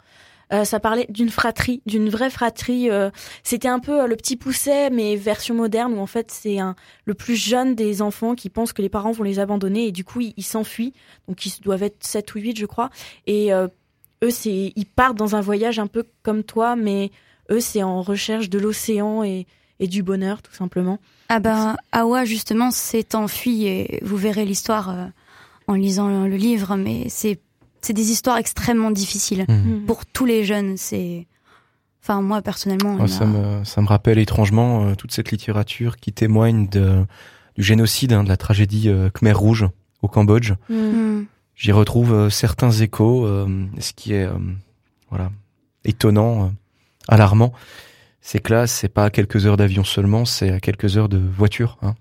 [0.51, 2.89] Euh, ça parlait d'une fratrie, d'une vraie fratrie.
[2.89, 3.11] euh,
[3.43, 6.75] C'était un peu euh, le petit pousset, mais version moderne, où en fait c'est un
[7.05, 10.03] le plus jeune des enfants qui pense que les parents vont les abandonner et du
[10.03, 10.93] coup ils s'enfuient.
[11.27, 12.89] Donc ils doivent être 7 ou 8 je crois.
[13.27, 13.67] Et euh,
[14.23, 17.11] eux c'est ils partent dans un voyage un peu comme toi, mais
[17.51, 19.45] eux c'est en recherche de l'océan et,
[19.79, 20.99] du bonheur tout simplement.
[21.29, 25.05] Ah ben, Awa justement s'est enfui et vous verrez l'histoire euh,
[25.67, 27.39] en lisant le livre, mais c'est
[27.81, 29.85] c'est des histoires extrêmement difficiles Hmm.
[29.85, 30.77] pour tous les jeunes.
[30.77, 31.27] C'est,
[32.03, 36.67] enfin moi personnellement, ça, me, ça me rappelle étrangement euh, toute cette littérature qui témoigne
[36.69, 37.05] de,
[37.55, 39.67] du génocide, hein, de la tragédie euh, Khmer Rouge
[40.01, 40.53] au Cambodge.
[40.69, 41.23] Hmm.
[41.55, 44.33] J'y retrouve euh, certains échos, euh, ce qui est euh,
[45.09, 45.29] voilà
[45.83, 46.47] étonnant, euh,
[47.07, 47.53] alarmant,
[48.21, 51.17] c'est que là, c'est pas à quelques heures d'avion seulement, c'est à quelques heures de
[51.17, 51.95] voiture hein,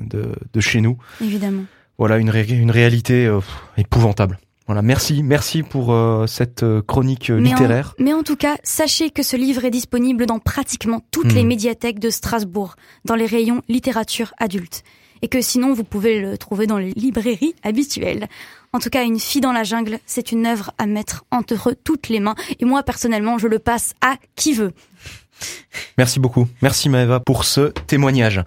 [0.00, 0.96] de, de chez nous.
[1.20, 1.64] évidemment.
[1.98, 4.38] Voilà une, ré- une réalité euh, pff, épouvantable.
[4.66, 7.94] Voilà, merci, merci pour euh, cette euh, chronique euh, en- littéraire.
[7.98, 11.36] Mais en tout cas, sachez que ce livre est disponible dans pratiquement toutes Hmm.
[11.36, 14.82] les médiathèques de Strasbourg, dans les rayons littérature adulte.
[15.24, 18.26] Et que sinon, vous pouvez le trouver dans les librairies habituelles.
[18.72, 22.08] En tout cas, Une fille dans la jungle, c'est une œuvre à mettre entre toutes
[22.08, 22.34] les mains.
[22.58, 24.72] Et moi, personnellement, je le passe à qui veut.
[25.98, 26.46] Merci beaucoup.
[26.60, 28.42] Merci Maëva pour ce témoignage.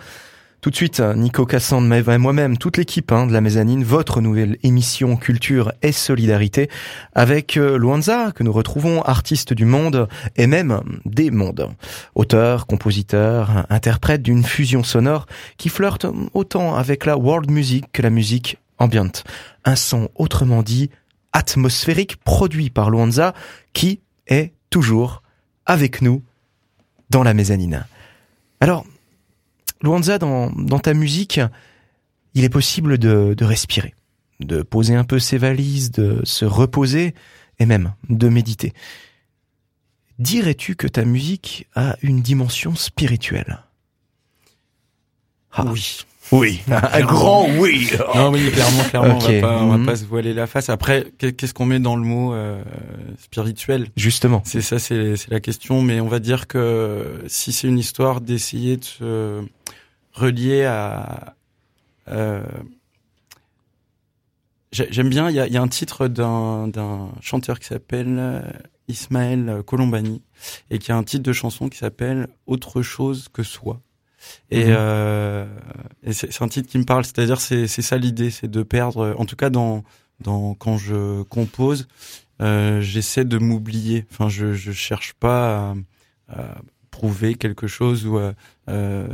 [0.66, 4.58] Tout de suite, Nico Cassandre, et moi-même, toute l'équipe hein, de la mezzanine, votre nouvelle
[4.64, 6.72] émission Culture et Solidarité,
[7.14, 11.70] avec euh, Luanza, que nous retrouvons, artiste du monde et même des mondes.
[12.16, 18.10] Auteur, compositeur, interprète d'une fusion sonore qui flirte autant avec la world music que la
[18.10, 19.24] musique ambiante.
[19.66, 20.90] Un son autrement dit
[21.32, 23.36] atmosphérique produit par Luanza
[23.74, 25.22] qui est toujours
[25.68, 26.24] avec nous
[27.12, 27.86] dans la mezzanine.
[28.62, 28.84] Alors,
[29.82, 31.40] Luanza, dans, ta musique,
[32.34, 33.94] il est possible de, de respirer,
[34.40, 37.14] de poser un peu ses valises, de se reposer
[37.60, 38.74] et même de méditer.
[40.20, 43.60] Dirais-tu que ta musique a une dimension spirituelle?
[45.52, 46.06] Ah, Oui.
[46.32, 47.90] Oui, un grand oui.
[48.16, 49.86] Non, oui, clairement, clairement, on va pas, on va Mhm.
[49.86, 50.70] pas se voiler la face.
[50.70, 52.64] Après, qu'est- qu'est-ce qu'on met dans le mot euh,
[53.20, 53.88] spirituel?
[53.96, 54.42] Justement.
[54.46, 55.82] C'est ça, c'est c'est la question.
[55.84, 59.42] Mais on va dire que si c'est une histoire d'essayer de se
[60.14, 61.36] relier à,
[62.10, 62.42] euh,
[64.72, 65.30] j'ai- j'aime bien.
[65.30, 68.42] Il y a, il y a un titre d'un d'un chanteur qui s'appelle euh,
[68.88, 70.22] Ismaël Colombani
[70.70, 73.80] et qui a un titre de chanson qui s'appelle Autre chose que soi.
[74.52, 74.74] Et, Mhm.
[74.78, 75.46] euh,
[76.04, 78.64] et c'est c'est un titre qui me parle, c'est-à-dire c'est c'est ça l'idée, c'est de
[78.64, 79.84] perdre, en tout cas dans
[80.22, 81.88] dans quand je compose,
[82.42, 84.06] euh, j'essaie de m'oublier.
[84.12, 85.74] Enfin, je je cherche pas
[86.30, 86.62] à, à
[86.92, 88.34] prouver quelque chose ou à,
[88.70, 89.08] euh,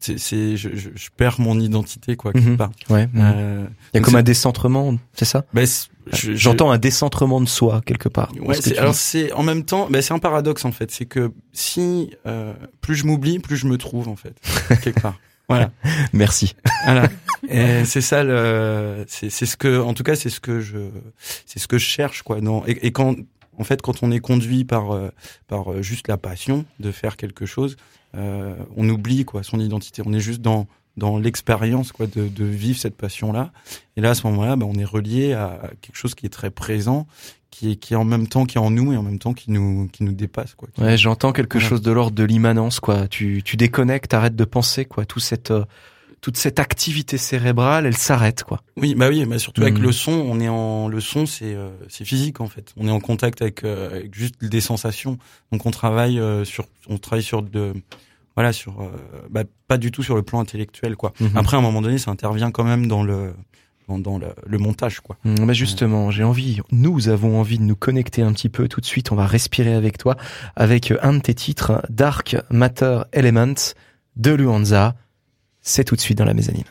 [0.00, 2.56] c'est, c'est je, je, je perds mon identité quoi quelque Mhm.
[2.56, 2.70] part.
[2.90, 3.08] Ouais.
[3.16, 5.44] Euh, Il y a comme un décentrement, c'est ça?
[5.54, 8.30] Bah, c'est- je- J'entends un décentrement de soi quelque part.
[8.40, 11.06] Ouais, ce que alors c'est en même temps, bah, c'est un paradoxe en fait, c'est
[11.06, 14.34] que si euh, plus je m'oublie, plus je me trouve en fait
[14.82, 15.18] quelque part.
[15.48, 15.70] Voilà.
[16.12, 16.56] Merci.
[16.84, 17.08] Voilà.
[17.48, 20.78] Et c'est ça le, c'est c'est ce que, en tout cas, c'est ce que je,
[21.44, 22.40] c'est ce que je cherche quoi.
[22.40, 22.64] Non.
[22.66, 23.14] Et, et quand,
[23.58, 25.10] en fait, quand on est conduit par euh,
[25.48, 27.76] par euh, juste la passion de faire quelque chose,
[28.14, 30.02] euh, on oublie quoi son identité.
[30.04, 30.66] On est juste dans
[30.96, 33.52] dans l'expérience quoi de, de vivre cette passion là.
[33.96, 36.50] Et là, à ce moment-là, bah, on est relié à quelque chose qui est très
[36.50, 37.06] présent,
[37.50, 39.34] qui est qui est en même temps qui est en nous et en même temps
[39.34, 40.68] qui nous qui nous dépasse quoi.
[40.74, 43.08] Qui- Ouais, j'entends quelque chose de l'ordre de l'immanence, quoi.
[43.08, 45.04] Tu, tu déconnectes, arrêtes de penser, quoi.
[45.04, 45.64] Tout cette, euh,
[46.20, 48.60] toute cette activité cérébrale, elle s'arrête, quoi.
[48.76, 49.82] Oui, bah oui, mais surtout avec Mhm.
[49.82, 52.72] le son, on est en le son, c'est euh, c'est physique en fait.
[52.76, 55.18] On est en contact avec, euh, avec juste des sensations.
[55.52, 57.74] Donc on travaille euh, sur on travaille sur de
[58.34, 58.88] voilà sur euh,
[59.30, 61.12] bah, pas du tout sur le plan intellectuel quoi.
[61.20, 61.30] Mhm.
[61.36, 63.32] Après à un moment donné, ça intervient quand même dans le
[63.88, 65.16] dans, dans le, le montage quoi.
[65.24, 68.80] Hum, bah justement, j'ai envie, nous avons envie de nous connecter un petit peu tout
[68.80, 69.12] de suite.
[69.12, 70.16] On va respirer avec toi,
[70.56, 73.74] avec un de tes titres, Dark Matter Elements
[74.16, 74.96] de Luanza.
[75.68, 76.64] C'est tout de suite dans la mezzanine.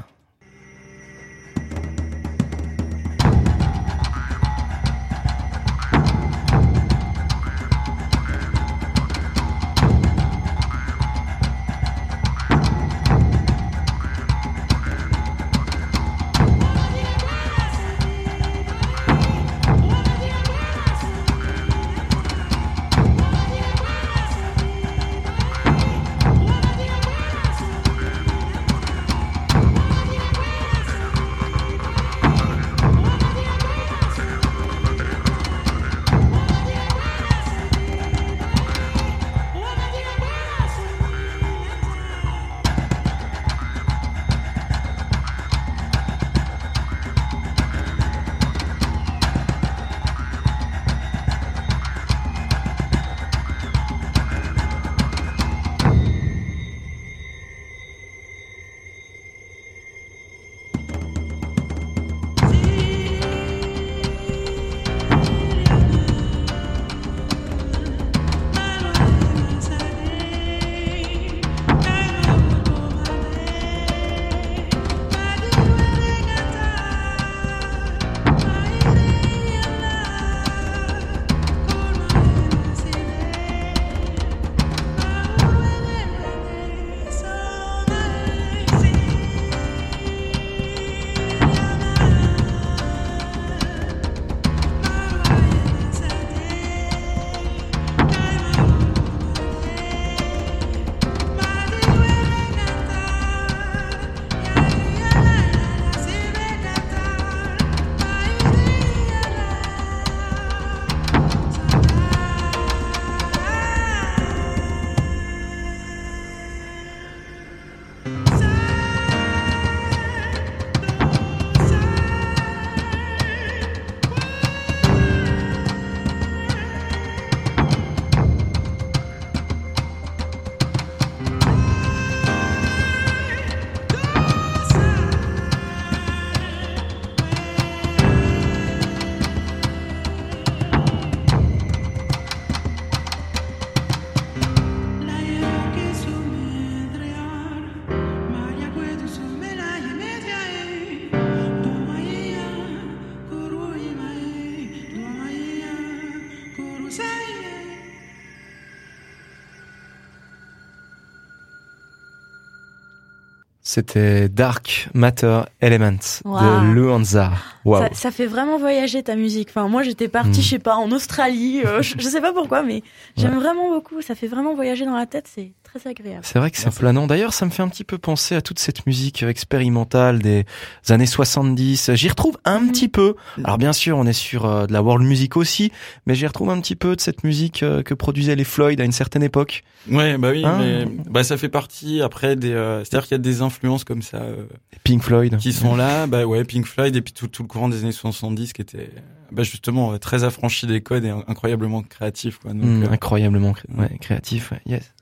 [163.76, 166.74] C'était Dark Matter Elements de Wow.
[166.74, 167.34] Luanza.
[167.66, 167.80] Wow.
[167.80, 169.50] Ça, ça fait vraiment voyager ta musique.
[169.50, 170.44] Enfin, moi, j'étais partie, Mm.
[170.44, 171.62] je sais pas, en Australie.
[171.66, 172.84] euh, je, je sais pas pourquoi, mais
[173.18, 174.02] j'aime vraiment beaucoup.
[174.02, 175.30] Ça fait vraiment voyager dans la tête.
[175.34, 176.22] C'est très agréable.
[176.24, 177.08] C'est vrai que c'est planant.
[177.08, 180.46] D'ailleurs, ça me fait un petit peu penser à toute cette musique expérimentale des
[180.90, 181.92] années 70.
[181.96, 182.72] J'y retrouve un Mhm.
[182.72, 183.16] petit peu.
[183.44, 185.72] Alors bien sûr, on est sur euh, de la world music aussi,
[186.06, 188.84] mais j'y retrouve un petit peu de cette musique euh, que produisaient les Floyd à
[188.86, 189.64] une certaine époque.
[189.92, 190.58] Ouais, bah oui, Ah.
[190.60, 192.52] mais bah ça fait partie après des.
[192.54, 194.46] euh, C'est-à-dire qu'il y a des influences comme ça euh,
[194.84, 195.38] Pink Floyd.
[195.38, 196.08] qui sont là.
[196.08, 198.90] Bah ouais, Pink Floyd et puis tout, tout le courant des années 70 qui était
[199.32, 202.54] bah justement très affranchi des codes et incroyablement créatif quoi.
[202.54, 204.52] Donc, Mm, euh, incroyablement cré- ouais, créatif.
[204.52, 204.62] ouais.
[204.66, 204.94] Yes.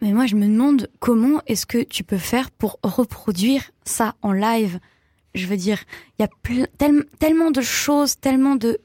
[0.00, 4.32] Mais moi, je me demande comment est-ce que tu peux faire pour reproduire ça en
[4.32, 4.78] live.
[5.34, 5.78] Je veux dire,
[6.18, 8.78] il y a ple- tel- tellement de choses, tellement de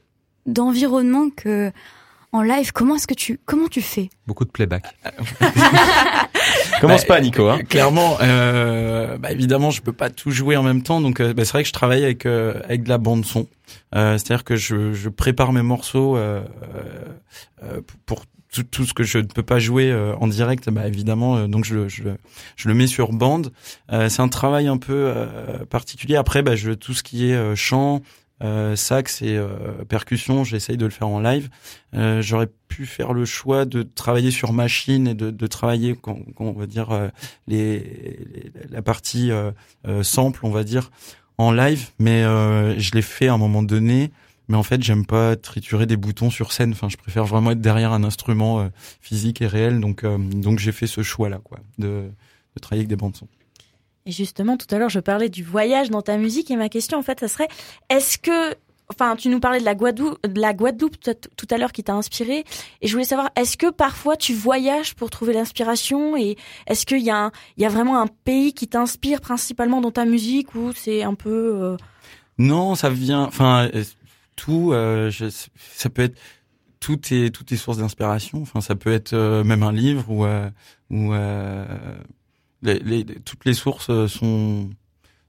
[0.46, 1.72] d'environnements que,
[2.32, 4.10] en live, comment est-ce que tu comment tu fais?
[4.26, 4.84] Beaucoup de playback.
[6.80, 7.48] Commence Bah, pas, Nico.
[7.48, 7.60] Hein.
[7.68, 11.44] Clairement, euh, bah, évidemment, je peux pas tout jouer en même temps, donc euh, bah,
[11.44, 13.46] c'est vrai que je travaille avec euh, avec de la bande son.
[13.94, 16.42] Euh, C'est-à-dire que je, je prépare mes morceaux euh,
[17.62, 18.24] euh, pour
[18.54, 21.36] tout, tout ce que je ne peux pas jouer euh, en direct, bah, évidemment.
[21.36, 22.04] euh, donc je, je,
[22.56, 23.52] je le mets sur bande.
[23.92, 26.16] Euh, c'est un travail un peu euh, particulier.
[26.16, 28.00] Après, bah, je, tout ce qui est euh, chant,
[28.42, 29.40] euh, sax et
[29.88, 31.48] percussion, j'essaye de le faire en live.
[32.20, 35.96] J'aurais pu faire le choix de travailler sur machine et de, de travailler,
[36.38, 37.10] on va dire,
[37.46, 39.30] les, les- la partie
[40.02, 40.90] sample, on va dire,
[41.38, 41.90] en live.
[42.00, 44.10] Mais je l'ai fait à un moment donné.
[44.48, 46.72] Mais en fait, j'aime pas triturer des boutons sur scène.
[46.72, 48.68] Enfin, je préfère vraiment être derrière un instrument euh,
[49.00, 49.80] physique et réel.
[49.80, 51.86] Donc, euh, donc j'ai fait ce choix-là, quoi, de,
[52.54, 53.26] de travailler avec des bandes son.
[54.06, 56.98] Et justement, tout à l'heure, je parlais du voyage dans ta musique et ma question,
[56.98, 57.48] en fait, ça serait,
[57.88, 58.54] est-ce que,
[58.90, 61.94] enfin, tu nous parlais de la Guadeloupe, de la Guadeloupe tout à- l'heure qui t'a
[61.94, 62.44] inspiré,
[62.82, 67.00] et je voulais savoir, est-ce que parfois tu voyages pour trouver l'inspiration et est-ce qu'il
[67.00, 70.54] y a un, il y a vraiment un pays qui t'inspire principalement dans ta musique
[70.54, 71.30] ou c'est un peu,
[71.62, 71.76] euh,
[72.36, 73.22] Non, ça vient.
[73.22, 73.70] Enfin,
[74.36, 74.72] tout.
[74.72, 75.26] euh, je-
[75.76, 76.18] ça peut être
[76.80, 78.42] tout est tout est source d'inspiration.
[78.42, 80.50] Enfin, ça peut être euh, même un livre ou euh,
[80.90, 81.64] ou euh,
[82.62, 84.68] les, les- toutes les sources euh, sont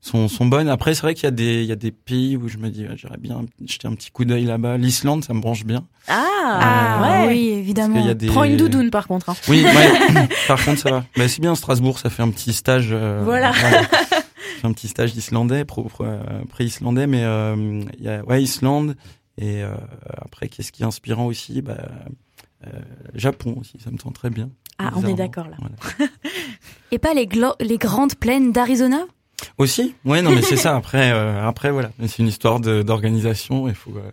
[0.02, 0.70] sont sont bonnes.
[0.70, 2.70] Après, c'est vrai qu'il y a des il y a des pays où je me
[2.70, 4.78] dis ouais, j'aurais bien jeter un petit coup d'œil là-bas.
[4.78, 5.86] L'Islande, ça me branche bien.
[6.08, 7.28] ah, ouais.
[7.30, 7.96] oui, évidemment.
[7.98, 9.30] qu'il y a des Prends une doudoune par contre.
[9.30, 9.36] hein.
[9.48, 10.28] Oui, ouais.
[10.48, 11.06] Par contre, ça va.
[11.18, 12.90] Mais c'est bien Strasbourg, ça fait un petit stage.
[12.92, 13.52] euh, Voilà.
[13.54, 14.15] Ça
[14.56, 15.66] fait un petit stage d'islandais,
[16.02, 18.96] euh, pré-islandais, mais euh, il y a ouais Islande
[19.38, 19.76] et euh,
[20.18, 21.78] après qu'est-ce qui est inspirant aussi, bah
[22.68, 22.70] euh,
[23.14, 24.50] Japon aussi, ça me tente très bien.
[24.78, 25.58] Ah, on est d'accord là.
[25.60, 26.12] Voilà.
[26.92, 27.28] Et pas les,
[27.78, 29.06] grandes plaines d'Arizona?
[29.58, 30.76] Aussi, ouais, non, mais c'est ça.
[30.76, 33.68] Après, euh, après voilà, Mais c'est une histoire d'organisation.
[33.68, 33.92] Il faut.
[33.98, 34.12] euh,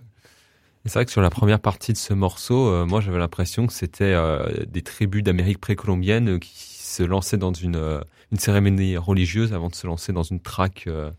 [0.84, 3.66] Et C'est vrai que sur la première partie de ce morceau, euh, moi j'avais l'impression
[3.66, 8.00] que c'était euh, des tribus d'Amérique précolombienne qui se lançaient dans une, euh,
[8.30, 11.10] une cérémonie religieuse avant de se lancer dans une traque euh,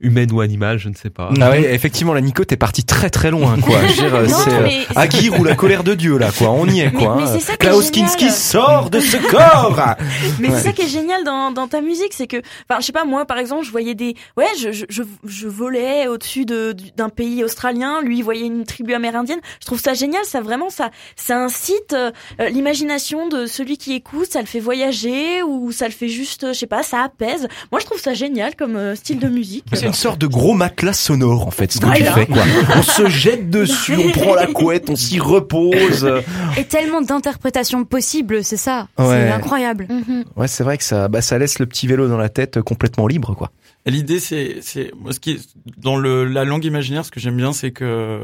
[0.00, 1.30] humaine ou animale, je ne sais pas.
[1.40, 3.78] Ah ouais, effectivement, la Nico, t'es parti très très loin, quoi.
[3.86, 6.50] Je veux dire, euh, Non, c'est euh, Aguirre ou la colère de Dieu, là, quoi.
[6.50, 7.16] On y est, quoi.
[7.18, 8.08] mais c'est ça qui est Klaus génial.
[8.10, 9.80] Kinski sort de ce corps
[10.40, 10.54] Mais Ouais.
[10.58, 13.04] c'est ça qui est génial dans, dans ta musique, c'est que, enfin, je sais pas,
[13.04, 16.90] moi, par exemple, je voyais des, ouais, je, je, je, je volais au-dessus de, du-
[16.92, 19.40] d'un pays australien, lui, il voyait une tribu amérindienne.
[19.60, 22.10] Je trouve ça génial, ça vraiment, ça, ça incite euh,
[22.50, 26.52] l'imagination de celui qui écoute, ça le fait voyager ou ça le fait juste, euh,
[26.52, 27.48] je sais pas, ça apaise.
[27.72, 29.64] Moi, je trouve ça génial comme euh, style de musique.
[29.84, 32.06] C'est une sorte de gros matelas sonore, en fait, ce que Voilà.
[32.06, 32.42] tu fais, quoi.
[32.76, 36.10] On se jette dessus, on prend la couette, on s'y repose.
[36.56, 38.88] Et tellement d'interprétations possibles, c'est ça.
[38.98, 39.06] Ouais.
[39.06, 39.86] C'est incroyable.
[39.90, 40.24] Mhm.
[40.36, 43.06] Ouais, c'est vrai que ça, bah, ça laisse le petit vélo dans la tête complètement
[43.06, 43.50] libre, quoi.
[43.86, 45.40] L'idée, c'est, c'est, moi, ce qui est,
[45.76, 48.20] dans le, la langue imaginaire, ce que j'aime bien, c'est que,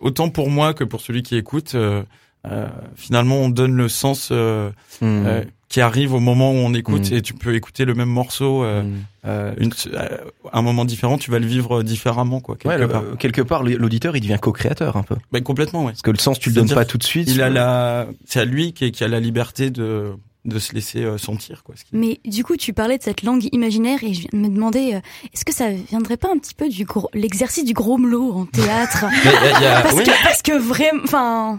[0.00, 2.02] autant pour moi que pour celui qui écoute, euh,
[2.46, 5.24] euh, finalement, on donne le sens euh, Hmm.
[5.26, 7.14] euh, qui arrive au moment où on écoute, Mm.
[7.14, 8.92] et tu peux écouter le même morceau euh, Hmm.
[9.26, 10.18] euh, une, euh,
[10.52, 13.02] à un moment différent, tu vas le vivre différemment, quoi, quelque Ouais, part.
[13.02, 15.16] euh, quelque part, l'auditeur, il devient co-créateur, un peu.
[15.32, 15.92] Ben, complètement, ouais.
[15.92, 17.28] Parce que le sens, tu le donnes pas tout de suite.
[17.28, 20.12] Il a la, c'est à lui qui, qui a la liberté de,
[20.44, 21.74] de se laisser sentir, quoi.
[21.76, 24.36] ce qui- Mais du coup, tu parlais de cette langue imaginaire et je viens de
[24.48, 25.00] me demander, euh,
[25.32, 28.44] est-ce que ça viendrait pas un petit peu du gros, l'exercice du gros melot en
[28.46, 29.06] théâtre?
[29.24, 30.04] Y a- y a- Parce oui.
[30.04, 31.58] que, parce que vraiment, enfin,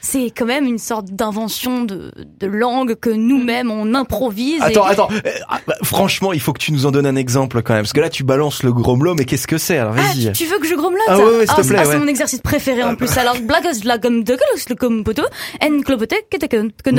[0.00, 4.60] c'est quand même une sorte d'invention de, de langue que nous-mêmes on improvise.
[4.60, 5.08] et- Attends, attends.
[5.12, 7.82] euh, ah, bah, franchement, il faut que tu nous en donnes un exemple quand même.
[7.82, 10.26] Parce que là, tu balances le gros melot, mais qu'est-ce que c'est Alors, Ah, vas-y.
[10.32, 11.98] tu, tu veux que je grommelote Ah ouais, ouais, s'il te c'est- plaît, ah, c'est
[11.98, 13.16] mon exercice préféré en plus.
[13.18, 14.36] Alors, blagas la gomme de
[14.68, 15.24] le comme poteau,
[15.62, 16.90] en clopote, que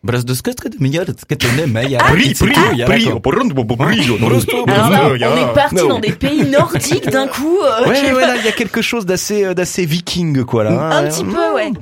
[0.00, 0.18] te con, que de clocotun.
[0.18, 2.54] Bras de scostre de Miguel, que tu n'aimes, mais il y a- Pri, c'est pri,
[2.54, 3.20] tout, il y a pri, d'accord.
[3.20, 7.08] por- por- por- brillo, non, Alors là, non, on est parti dans des pays nordiques
[7.10, 7.58] d'un coup.
[7.64, 10.70] euh, Ouais, ouais, il y a quelque chose d'assez, euh, d'assez viking, quoi, là.
[10.70, 10.90] hein.
[11.04, 11.72] Un petit peu, ouais.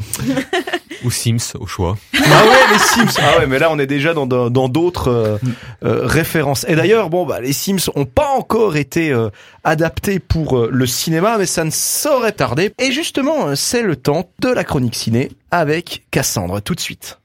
[1.07, 1.97] Ou Sims, au choix.
[2.15, 3.21] Ah ouais, les Sims.
[3.23, 5.39] Ah ouais, mais là, on est déjà dans d'autres euh,
[5.85, 6.67] euh, références.
[6.69, 9.29] Et d'ailleurs, bon, bah, les Sims ont pas encore été euh,
[9.63, 12.73] adaptés pour euh, le cinéma, mais ça ne saurait tarder.
[12.81, 16.61] Et justement, c'est le temps de la chronique ciné avec Cassandre.
[16.61, 17.21] Tout de suite.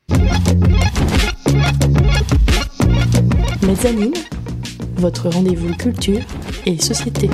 [3.63, 4.13] Mezzanine,
[4.97, 6.19] votre rendez-vous culture
[6.67, 7.31] et société.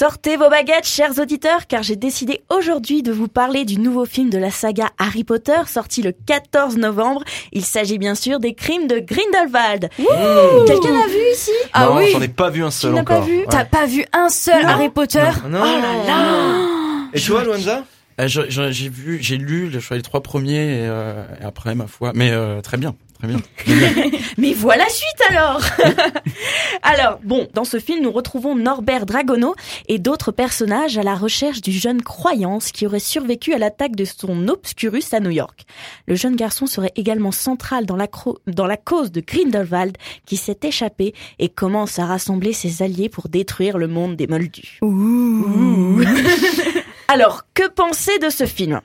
[0.00, 4.30] Sortez vos baguettes, chers auditeurs, car j'ai décidé aujourd'hui de vous parler du nouveau film
[4.30, 7.22] de la saga Harry Potter, sorti le 14 novembre.
[7.52, 9.90] Il s'agit bien sûr des crimes de Grindelwald.
[10.66, 11.50] Quelqu'un l'a vu ici?
[11.74, 12.08] Ah non, oui.
[12.12, 13.24] j'en ai pas vu un seul pas encore.
[13.24, 13.40] vu?
[13.40, 13.46] Ouais.
[13.50, 14.68] T'as pas vu un seul Non.
[14.70, 15.28] Harry Potter?
[15.46, 15.60] Non.
[15.60, 17.84] Oh là là Et toi, Luanza
[18.18, 18.26] Euh,
[18.70, 22.30] J'ai vu, j'ai lu, je les trois premiers et, euh, et après ma foi, mais
[22.30, 23.40] euh, très bien, Très bien.
[24.38, 25.60] Mais voilà la suite alors
[26.82, 29.54] Alors, bon, dans ce film, nous retrouvons Norbert Dragono
[29.88, 34.06] et d'autres personnages à la recherche du jeune croyance qui aurait survécu à l'attaque de
[34.06, 35.66] son Obscurus à New York.
[36.06, 38.08] Le jeune garçon serait également central dans la,
[38.46, 43.28] dans la cause de Grindelwald qui s'est échappé et commence à rassembler ses alliés pour
[43.28, 44.78] détruire le monde des Moldus.
[44.80, 46.02] Ouh.
[47.08, 48.80] alors, que penser de ce film?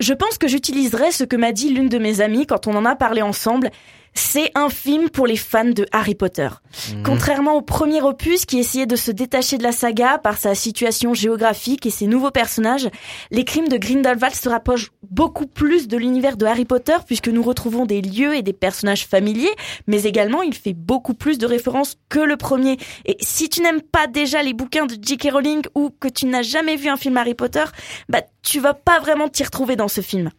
[0.00, 2.84] Je pense que j'utiliserai ce que m'a dit l'une de mes amies quand on en
[2.84, 3.70] a parlé ensemble,
[4.14, 6.48] c'est un film pour les fans de Harry Potter.
[6.92, 7.02] Mhm.
[7.02, 11.14] Contrairement au premier opus qui essayait de se détacher de la saga par sa situation
[11.14, 12.88] géographique et ses nouveaux personnages,
[13.30, 17.42] les crimes de Grindelwald se rapprochent beaucoup plus de l'univers de Harry Potter puisque nous
[17.42, 19.54] retrouvons des lieux et des personnages familiers,
[19.86, 22.78] mais également il fait beaucoup plus de références que le premier.
[23.04, 25.30] Et si tu n'aimes pas déjà les bouquins de J.K.
[25.32, 27.64] Rowling ou que tu n'as jamais vu un film Harry Potter,
[28.08, 30.30] bah tu vas pas vraiment t'y retrouver dans ce film.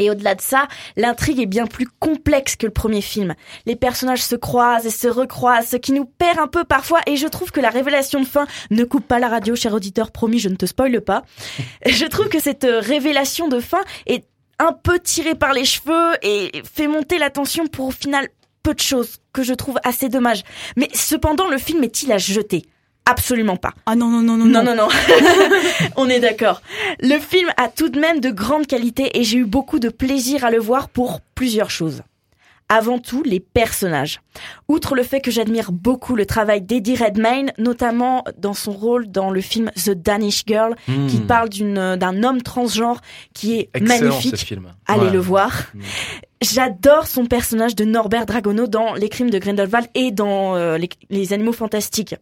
[0.00, 3.34] Et au-delà de ça, l'intrigue est bien plus complexe que le premier film.
[3.66, 7.16] Les personnages se croisent et se recroisent, ce qui nous perd un peu parfois, et
[7.16, 10.38] je trouve que la révélation de fin ne coupe pas la radio, cher auditeur, promis,
[10.38, 11.22] je ne te spoile pas.
[11.86, 14.24] je trouve que cette euh, révélation de fin est
[14.58, 18.28] un peu tirée par les cheveux et fait monter la tension pour au final
[18.62, 20.42] peu de choses que je trouve assez dommage.
[20.76, 22.66] Mais cependant, le film est-il à jeter?
[23.10, 23.72] Absolument pas.
[23.86, 24.46] Ah non, non, non, non.
[24.46, 24.88] Non, non, non.
[25.96, 26.62] On est d'accord.
[27.00, 30.44] Le film a tout de même de grandes qualités et j'ai eu beaucoup de plaisir
[30.44, 32.02] à le voir pour plusieurs choses.
[32.68, 34.20] Avant tout, les personnages.
[34.68, 39.30] Outre le fait que j'admire beaucoup le travail d'Eddie Redmayne, notamment dans son rôle dans
[39.30, 41.26] le film The Danish Girl, qui hmm.
[41.26, 43.00] parle d'une, d'un homme transgenre
[43.34, 44.36] qui est magnifique.
[44.36, 44.72] film.
[44.86, 45.50] Allez le voir.
[45.74, 45.80] Hmm.
[46.42, 50.78] J'adore son personnage de Norbert Dragono dans Les Crimes de Grindelwald et dans euh,
[51.10, 52.14] les Animaux Fantastiques.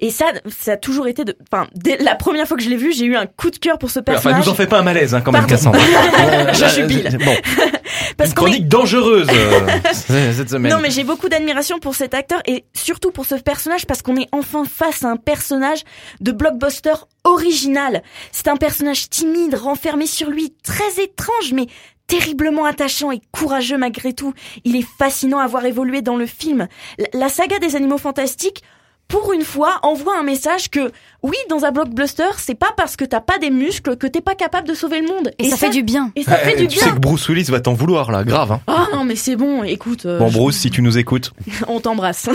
[0.00, 2.76] Et ça, ça a toujours été de, enfin, dès la première fois que je l'ai
[2.76, 4.40] vu, j'ai eu un coup de cœur pour ce personnage.
[4.40, 5.78] Enfin, nous en fait pas un malaise, hein, quand même, Cassandre.
[6.52, 7.18] je jubile.
[7.24, 7.34] Bon.
[8.16, 10.72] Parce Une chronique dangereuse, euh, cette semaine.
[10.72, 14.16] Non, mais j'ai beaucoup d'admiration pour cet acteur et surtout pour ce personnage parce qu'on
[14.16, 15.80] est enfin face à un personnage
[16.20, 18.02] de blockbuster original.
[18.32, 21.66] C'est un personnage timide, renfermé sur lui, très étrange, mais
[22.06, 24.32] terriblement attachant et courageux malgré tout.
[24.64, 26.68] Il est fascinant à voir évoluer dans le film.
[27.12, 28.62] La saga des animaux fantastiques
[29.08, 30.90] pour une fois, envoie un message que
[31.26, 34.36] oui, dans un blockbuster, c'est pas parce que t'as pas des muscles que t'es pas
[34.36, 35.32] capable de sauver le monde.
[35.38, 36.12] Et, ça, fait du bien.
[36.14, 36.86] Et ça fait eh, du tu bien.
[36.86, 38.52] sais que Bruce Willis va t'en vouloir là, grave.
[38.52, 38.60] Hein.
[38.68, 39.64] Ah non, mais c'est bon.
[39.64, 40.06] Écoute.
[40.06, 41.32] Euh, bon, Bruce, si tu nous écoutes,
[41.68, 42.28] on t'embrasse.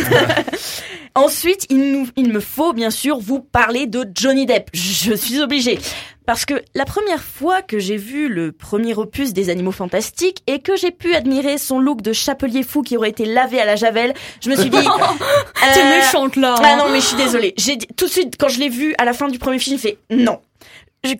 [1.16, 4.70] Ensuite, il, nous, il me faut bien sûr vous parler de Johnny Depp.
[4.74, 5.80] Je suis obligée.
[6.26, 10.60] Parce que la première fois que j'ai vu le premier opus des Animaux Fantastiques et
[10.60, 13.76] que j'ai pu admirer son look de chapelier fou qui aurait été lavé à la
[13.76, 14.78] javel, je me suis dit...
[15.74, 17.54] T'es euh, méchante là Ah non mais je suis désolée.
[17.58, 19.92] J'ai tout de suite, quand je l'ai vu à la fin du premier film, j'ai
[19.92, 20.40] fait non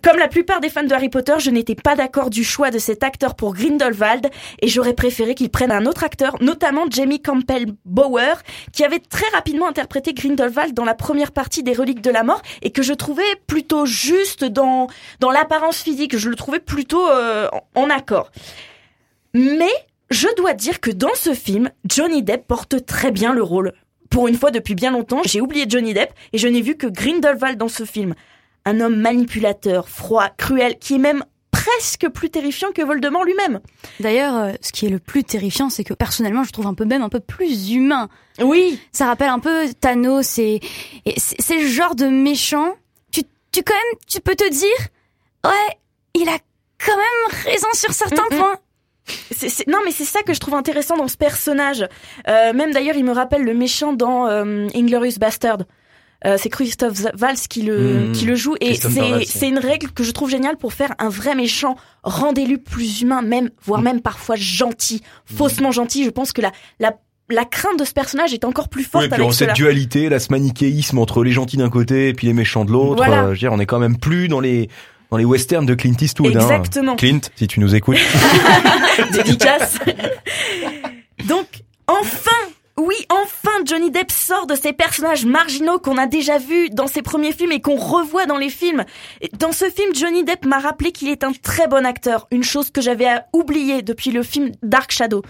[0.02, 2.78] comme la plupart des fans de Harry Potter, je n'étais pas d'accord du choix de
[2.78, 4.28] cet acteur pour Grindelwald
[4.60, 8.34] et j'aurais préféré qu'il prenne un autre acteur, notamment Jamie Campbell Bower,
[8.72, 12.42] qui avait très rapidement interprété Grindelwald dans la première partie des Reliques de la Mort
[12.62, 14.86] et que je trouvais plutôt juste dans
[15.18, 16.16] dans l'apparence physique.
[16.16, 18.30] Je le trouvais plutôt euh, en accord.
[19.34, 19.72] Mais
[20.10, 23.72] je dois dire que dans ce film, Johnny Depp porte très bien le rôle.
[24.12, 26.86] Pour une fois depuis bien longtemps, j'ai oublié Johnny Depp et je n'ai vu que
[26.86, 28.14] Grindelwald dans ce film
[28.66, 33.60] un homme manipulateur, froid, cruel, qui est même presque plus terrifiant que Voldemort lui-même.
[34.00, 36.84] D'ailleurs, euh, ce qui est le plus terrifiant, c'est que personnellement, je trouve un peu
[36.84, 38.10] même un peu plus humain.
[38.38, 38.78] Oui.
[38.92, 40.60] Ça rappelle un peu Thanos et,
[41.16, 42.74] c'est le genre de méchant.
[43.12, 44.88] Tu, tu quand même, tu peux te dire,
[45.44, 45.78] ouais,
[46.14, 46.38] il a
[46.84, 48.38] quand même raison sur certains mm, mm.
[48.38, 48.58] points.
[49.66, 51.86] Non mais c'est ça que je trouve intéressant dans ce personnage.
[52.28, 55.58] Euh, même d'ailleurs, il me rappelle le méchant dans euh, Inglorious Bastard.
[56.24, 58.12] Euh, c'est Christophe Valls qui le hmm.
[58.12, 61.08] qui le joue et c'est c'est une règle que je trouve géniale pour faire un
[61.08, 61.76] vrai méchant.
[62.04, 63.84] Rendez-le plus humain, même voire hmm.
[63.84, 66.04] même parfois gentil, faussement gentil.
[66.04, 66.96] Je pense que la la
[67.28, 69.04] la crainte de ce personnage est encore plus forte.
[69.04, 72.26] Oui, et puis cette dualité, là, ce manichéisme entre les gentils d'un côté et puis
[72.26, 73.02] les méchants de l'autre.
[73.02, 74.68] Euh, je veux dire, on est quand même plus dans les
[75.12, 76.34] dans les westerns de Clint Eastwood.
[76.34, 76.40] Hein.
[76.40, 76.96] Exactement.
[76.96, 77.98] Clint, si tu nous écoutes.
[79.12, 79.76] Dédicace.
[81.28, 81.46] Donc,
[81.86, 82.30] enfin,
[82.78, 87.02] oui, enfin Johnny Depp sort de ces personnages marginaux qu'on a déjà vus dans ses
[87.02, 88.84] premiers films et qu'on revoit dans les films.
[89.38, 92.70] Dans ce film, Johnny Depp m'a rappelé qu'il est un très bon acteur, une chose
[92.70, 95.22] que j'avais oubliée depuis le film Dark Shadow,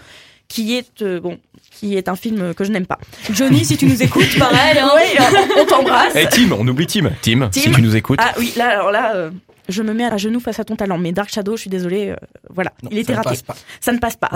[0.47, 1.39] qui est euh, bon,
[1.71, 2.99] qui est un film que je n'aime pas.
[3.31, 4.79] Johnny, si tu nous écoutes, pareil.
[4.79, 4.91] Hein.
[4.95, 5.25] Oui,
[5.59, 6.15] on, t'embrasse.
[6.15, 7.11] Et eh, Tim, on oublie Tim.
[7.21, 7.49] Tim.
[7.51, 8.19] si tu nous écoutes.
[8.21, 9.13] Ah oui, là, alors là.
[9.15, 9.29] Euh,
[9.69, 10.97] je me mets à genoux face à ton talent.
[10.97, 12.15] Mais Dark Shadow, je suis désolée, euh,
[12.49, 13.37] voilà, il était raté.
[13.79, 14.31] Ça ne passe pas.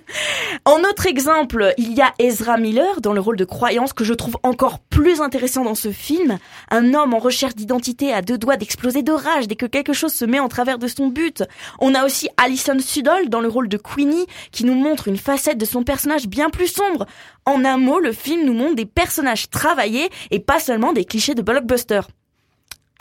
[0.64, 4.02] en autre Autre exemple, il y a Ezra Miller dans le rôle de croyance que
[4.02, 6.38] je trouve encore plus intéressant dans ce film.
[6.70, 10.14] Un homme en recherche d'identité à deux doigts d'exploser de rage dès que quelque chose
[10.14, 11.44] se met en travers de son but.
[11.80, 15.58] On a aussi Alison Sudol dans le rôle de Queenie qui nous montre une facette
[15.58, 17.04] de son personnage bien plus sombre.
[17.44, 21.34] En un mot, le film nous montre des personnages travaillés et pas seulement des clichés
[21.34, 22.00] de blockbuster.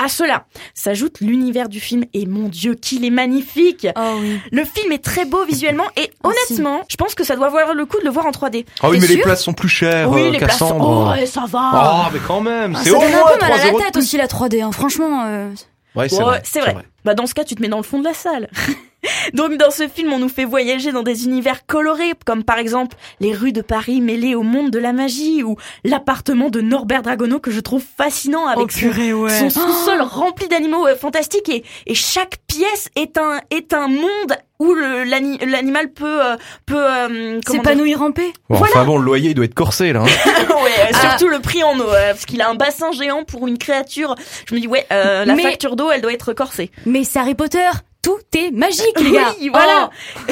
[0.04, 3.88] À cela s'ajoute l'univers du film et mon dieu qu'il est magnifique.
[3.96, 4.40] Oh oui.
[4.52, 7.74] Le film est très beau visuellement et Ah, honnêtement, je pense que ça doit valoir
[7.74, 8.66] le coup de le voir en 3D.
[8.82, 10.52] Ah oui, T'es mais les places sont plus chères, oui, euh, les places.
[10.60, 11.08] Cassandre.
[11.08, 11.60] Oh, ouais, ça va.
[11.74, 13.72] Ah, mais quand même, Ah, c'est ça au donne moins un peu mal 3 à
[13.72, 14.62] la tête aussi la 3D.
[14.62, 14.72] hein.
[14.72, 15.50] Franchement, euh,
[15.96, 16.42] Ouais, c'est Ouais, vrai.
[16.44, 16.76] c'est vrai.
[17.06, 18.50] Bah dans ce cas, tu te mets dans le fond de la salle.
[19.34, 22.96] Donc dans ce film, on nous fait voyager dans des univers colorés, comme par exemple
[23.20, 27.40] les rues de Paris mêlées au monde de la magie, ou l'appartement de Norbert Dragono
[27.40, 28.92] que je trouve fascinant avec son,
[29.30, 34.36] son sous-sol rempli d'animaux euh, fantastiques et, et chaque pièce est un est un monde
[34.60, 38.32] où l'animal peut euh, peut euh, comment dire s'épanouir en paix.
[38.50, 40.02] Bon, Enfin bon, le loyer, il doit être corsé, là.
[40.02, 40.06] hein.
[40.64, 41.10] ouais, Ah.
[41.10, 44.16] surtout le prix en eau, euh, parce qu'il a un bassin géant pour une créature.
[44.50, 46.72] Je me dis ouais, euh, la Mais- facture d'eau, elle doit être corsée.
[46.86, 47.70] Mais c'est Harry Potter.
[48.06, 49.34] Tout est magique, les gars.
[49.42, 49.90] Oui, voilà.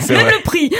[0.00, 0.32] C'est Même vrai.
[0.38, 0.72] le prix.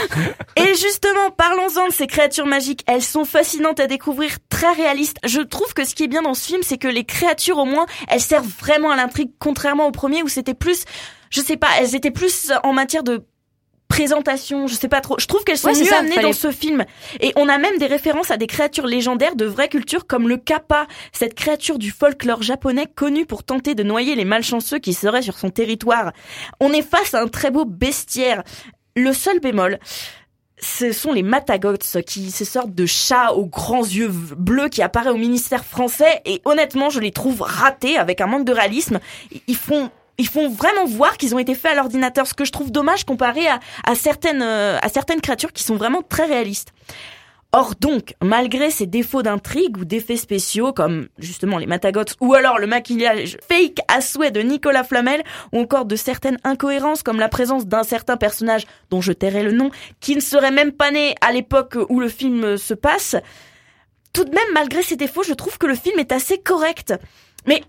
[0.55, 2.83] Et justement, parlons-en de ces créatures magiques.
[2.87, 5.17] Elles sont fascinantes à découvrir, très réalistes.
[5.23, 7.65] Je trouve que ce qui est bien dans ce film, c'est que les créatures, au
[7.65, 10.85] moins, elles servent vraiment à l'intrigue, contrairement au premier où c'était plus,
[11.29, 13.23] je sais pas, elles étaient plus en matière de
[13.89, 15.15] présentation, je sais pas trop.
[15.19, 16.85] Je trouve qu'elles sont Ouais, mieux ça, amenées fallait- dans ce film.
[17.19, 20.37] Et on a même des références à des créatures légendaires de vraie culture comme le
[20.37, 25.21] kappa, cette créature du folklore japonais connue pour tenter de noyer les malchanceux qui seraient
[25.23, 26.13] sur son territoire.
[26.61, 28.43] On est face à un très beau bestiaire.
[28.95, 29.79] Le seul bémol,
[30.61, 35.13] ce sont les Matagots, qui ces sortes de chats aux grands yeux bleus qui apparaissent
[35.13, 36.21] au ministère français.
[36.25, 38.99] Et honnêtement, je les trouve ratés avec un manque de réalisme.
[39.47, 39.89] Ils font
[40.19, 43.05] ils font vraiment voir qu'ils ont été faits à l'ordinateur, ce que je trouve dommage
[43.05, 46.73] comparé à, à certaines euh, à certaines créatures qui sont vraiment très réalistes.
[47.51, 52.59] Or donc, malgré ces défauts d'intrigue ou d'effets spéciaux comme justement les Matagots ou alors
[52.59, 57.29] le maquillage fake à souhait de Nicolas Flamel ou encore de certaines incohérences comme la
[57.29, 61.15] présence d'un certain personnage dont je tairai le nom qui ne serait même pas né
[61.21, 63.15] à l'époque où le film se passe,
[64.13, 66.93] tout de même malgré ces défauts, je trouve que le film est assez correct.
[67.47, 67.63] Mais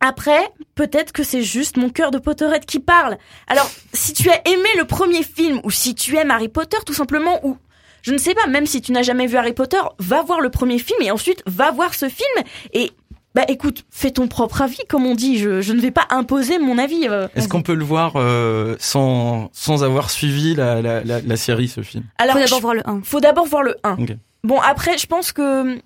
[0.00, 3.16] après, peut-être que c'est juste mon cœur de Potterhead qui parle.
[3.48, 6.94] Alors, si tu as aimé le premier film, ou si tu aimes Harry Potter, tout
[6.94, 7.56] simplement, ou
[8.02, 10.50] je ne sais pas, même si tu n'as jamais vu Harry Potter, va voir le
[10.50, 12.92] premier film et ensuite va voir ce film et
[13.34, 15.38] bah écoute, fais ton propre avis, comme on dit.
[15.38, 17.06] Je, je ne vais pas imposer mon avis.
[17.08, 17.28] euh.
[17.36, 21.68] Est-ce qu'on peut le voir euh, sans sans avoir suivi la, la, la, la série,
[21.68, 22.04] ce film?
[22.16, 23.00] Alors, Faut d'abord voir le 1.
[23.04, 23.92] faut d'abord voir le 1.
[23.98, 24.16] Ok.
[24.44, 25.78] Bon, après, je pense que euh,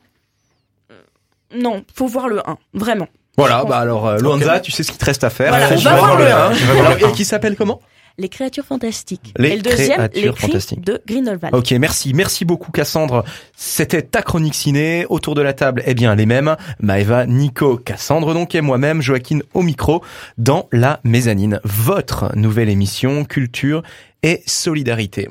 [1.54, 3.08] non, faut voir le 1, vraiment.
[3.38, 5.48] Voilà, bah alors, euh, Luanza, tu sais ce qu'il te reste à faire.
[5.48, 7.80] Voilà, va voir le et qui s'appelle comment?
[8.18, 9.32] Les créatures fantastiques.
[9.38, 11.54] Les et le deuxième, créatures les cris de Grindelwald.
[11.54, 13.24] Ok, merci, merci beaucoup Cassandre.
[13.56, 15.06] C'était ta chronique ciné.
[15.08, 16.56] Autour de la table, eh bien les mêmes.
[16.80, 20.04] Maëva, Nico, Cassandre donc et moi-même, Joaquin au micro,
[20.36, 21.58] dans la mezzanine.
[21.64, 23.82] Votre nouvelle émission culture
[24.22, 25.28] et solidarité.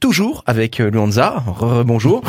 [0.00, 1.42] Toujours avec Luanza.
[1.58, 2.22] Re- Bonjour.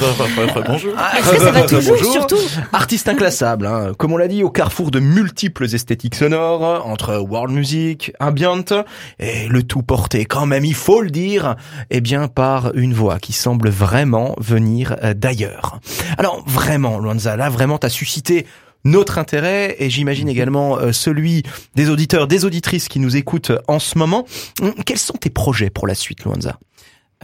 [0.67, 0.93] Bonjour.
[1.17, 2.11] Est-ce que ça va toujours, Bonjour.
[2.11, 2.37] surtout
[2.73, 3.91] Artiste inclassable, hein.
[3.97, 8.63] comme on l'a dit, au carrefour de multiples esthétiques sonores, entre world music, ambient,
[9.19, 11.55] et le tout porté quand même, il faut le dire,
[11.91, 15.79] eh bien par une voix qui semble vraiment venir euh, d'ailleurs.
[16.17, 18.47] Alors vraiment, Luanza, là vraiment t'as suscité
[18.83, 21.43] notre intérêt et j'imagine également euh, celui
[21.75, 24.25] des auditeurs, des auditrices qui nous écoutent en ce moment.
[24.61, 26.59] Hum, Quels sont tes projets pour la suite, Luanza?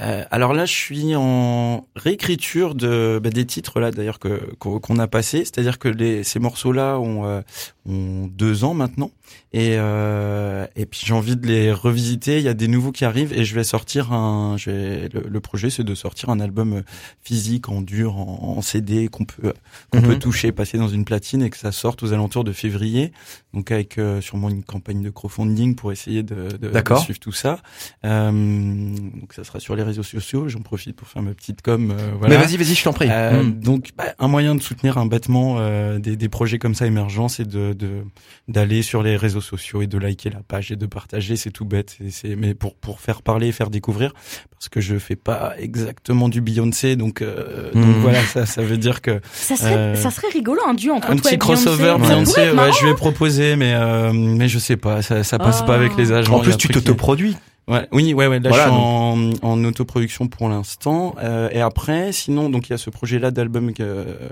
[0.02, 4.98] Euh, alors là, je suis en réécriture de bah, des titres là d'ailleurs que qu'on
[4.98, 7.42] a passé, c'est-à-dire que les, ces morceaux-là ont, euh,
[7.88, 9.10] ont deux ans maintenant,
[9.54, 12.38] et euh, et puis j'ai envie de les revisiter.
[12.38, 14.56] Il y a des nouveaux qui arrivent et je vais sortir un.
[14.58, 16.82] Je vais, le, le projet c'est de sortir un album euh,
[17.24, 19.54] physique en dur, en, en CD qu'on peut
[19.92, 20.08] qu'on Mhm.
[20.08, 23.12] peut toucher, passer dans une platine et que ça sorte aux alentours de février.
[23.54, 27.32] Donc avec euh, sûrement une campagne de crowdfunding pour essayer de, de, de suivre tout
[27.34, 27.60] ça.
[28.06, 30.48] Euh, donc ça sera sur les réseaux sociaux.
[30.50, 31.92] J'en profite pour faire ma petite com.
[31.92, 32.38] euh, voilà.
[32.38, 33.10] Mais vas-y, vas-y, je t'en prie.
[33.12, 33.60] Hum.
[33.60, 35.58] Donc, bah, un moyen de soutenir un battement
[36.00, 38.04] des, des projets comme ça émergents, c'est de de-
[38.48, 41.36] d'aller sur les réseaux sociaux et de liker la page et de partager.
[41.36, 44.14] C'est tout bête, c'est- c'est mais pour pour faire parler, et faire découvrir,
[44.52, 48.02] parce que je fais pas exactement du Beyoncé, donc euh, donc Hmm.
[48.02, 51.12] voilà, ça ça veut dire que Ça serait, Euh, ça serait rigolo un duo entre
[51.12, 54.78] un toi petit et crossover Beyoncé, ouais, je vais proposer, mais euh, mais je sais
[54.78, 55.66] pas, ça ça passe Ah.
[55.66, 56.36] pas avec les agents.
[56.36, 57.36] En plus, tu t'autoproduis.
[57.68, 58.40] Ouais, oui, ouais, ouais.
[58.40, 61.16] Là, Voilà, je suis en, en autoproduction pour l'instant.
[61.20, 64.30] Euh, et après, sinon, donc il y a ce projet-là d'album euh,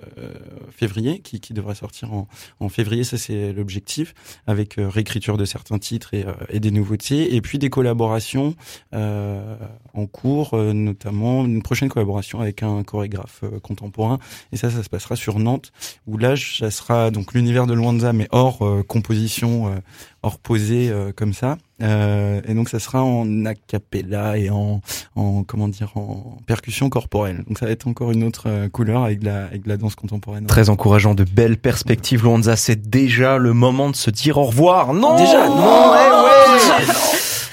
[0.71, 2.27] février qui, qui devrait sortir en,
[2.59, 3.03] en février.
[3.03, 4.13] Ça, c'est l'objectif,
[4.47, 8.55] avec euh, réécriture de certains titres et, euh, et des nouveautés, et puis des collaborations
[8.93, 9.55] euh,
[9.93, 14.19] en cours, euh, notamment une prochaine collaboration avec un chorégraphe contemporain.
[14.51, 15.71] Et ça, ça se passera sur Nantes,
[16.07, 19.79] où là, ça sera donc l'univers de Luanza, mais hors euh, composition, euh,
[20.23, 21.57] hors posé euh, comme ça.
[21.81, 24.81] Euh, et donc ça sera en a cappella et en,
[25.15, 27.43] en comment dire en percussion corporelle.
[27.47, 29.77] Donc ça va être encore une autre euh, couleur avec de la avec de la
[29.77, 30.45] danse contemporaine.
[30.45, 32.55] Très encourageant, de belles perspectives, Luanza.
[32.55, 34.93] C'est déjà le moment de se dire au revoir.
[34.93, 35.91] Non, Déjà, non, non.
[35.91, 36.93] ouais, ouais.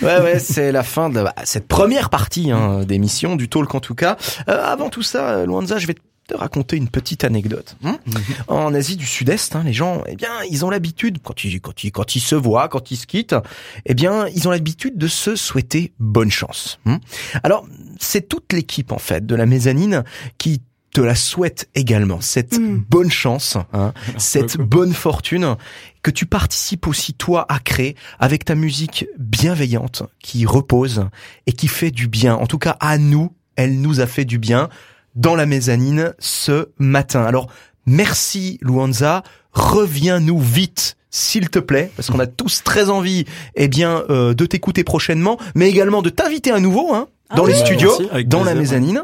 [0.03, 3.81] Ouais, ouais, c'est la fin de bah, cette première partie hein, d'émission du talk en
[3.81, 4.17] tout cas.
[4.49, 6.01] Euh, avant tout ça, Luanza, je vais te
[6.35, 7.77] raconter une petite anecdote.
[7.85, 7.99] hein.
[8.07, 8.23] Mhm.
[8.49, 11.85] en Asie du Sud-Est, hein, les gens, eh bien, ils ont l'habitude quand ils quand
[11.85, 13.37] ils quand ils se voient, quand ils se quittent,
[13.85, 16.79] eh bien, ils ont l'habitude de se souhaiter bonne chance.
[16.87, 17.01] hein.
[17.43, 17.67] Alors,
[18.01, 20.05] c'est toute l'équipe en fait de la mezzanine
[20.39, 20.63] qui
[20.93, 22.83] te la souhaite également cette Mm.
[22.89, 25.57] bonne chance, hein, cette bonne fortune
[26.03, 31.07] que tu participes aussi toi à créer avec ta musique bienveillante qui repose
[31.47, 32.35] et qui fait du bien.
[32.35, 34.69] En tout cas, à nous, elle nous a fait du bien
[35.17, 37.25] dans la mezzanine ce matin.
[37.25, 37.49] Alors,
[37.87, 44.05] merci Luanza, reviens-nous vite s'il te plaît, parce qu'on a tous très envie, eh bien,
[44.11, 47.61] euh, de t'écouter prochainement, mais également de t'inviter à nouveau, hein, dans Ah les oui.
[47.61, 49.03] studios, Merci, dans la mezzanine.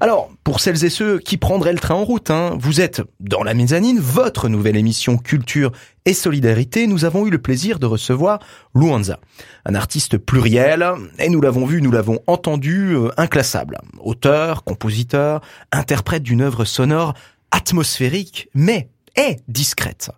[0.00, 3.42] Alors, pour celles et ceux qui prendraient le train en route, hein, vous êtes dans
[3.42, 5.72] la mezzanine, votre nouvelle émission Culture
[6.04, 6.86] et Solidarité.
[6.86, 8.40] Nous avons eu le plaisir de recevoir
[8.74, 9.18] Luanza,
[9.64, 10.86] un artiste pluriel,
[11.18, 13.78] et nous l'avons vu, nous l'avons entendu, euh, inclassable.
[14.00, 15.40] Auteur, compositeur,
[15.72, 17.14] interprète d'une œuvre sonore
[17.50, 20.10] atmosphérique, mais est discrète.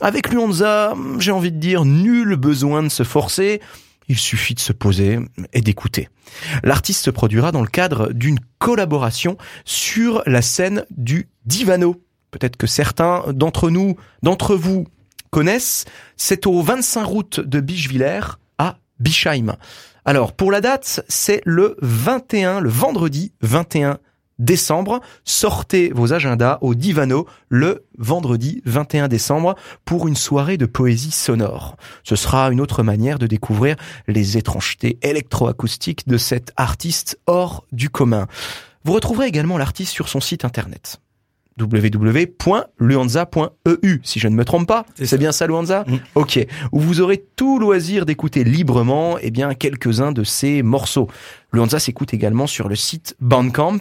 [0.00, 3.60] Avec Luanza, j'ai envie de dire, nul besoin de se forcer,
[4.12, 5.18] il suffit de se poser
[5.54, 6.10] et d'écouter.
[6.62, 12.02] L'artiste se produira dans le cadre d'une collaboration sur la scène du Divano.
[12.30, 14.86] Peut-être que certains d'entre nous, d'entre vous,
[15.30, 15.86] connaissent.
[16.18, 18.20] C'est au 25 août de Bischwiller
[18.58, 19.56] à Bischheim.
[20.04, 23.98] Alors, pour la date, c'est le 21, le vendredi 21
[24.42, 25.00] décembre.
[25.24, 31.76] Sortez vos agendas au Divano le vendredi 21 décembre pour une soirée de poésie sonore.
[32.04, 33.76] Ce sera une autre manière de découvrir
[34.08, 38.26] les étrangetés électroacoustiques de cet artiste hors du commun.
[38.84, 41.01] Vous retrouverez également l'artiste sur son site internet
[41.60, 44.84] www.luanza.eu si je ne me trompe pas.
[44.94, 45.96] C'est bien ça Luanza Mm.
[46.14, 46.46] Ok.
[46.72, 51.08] Où vous aurez tout loisir d'écouter librement eh bien quelques-uns de ces morceaux.
[51.52, 53.80] Luanza s'écoute également sur le site Bandcamp.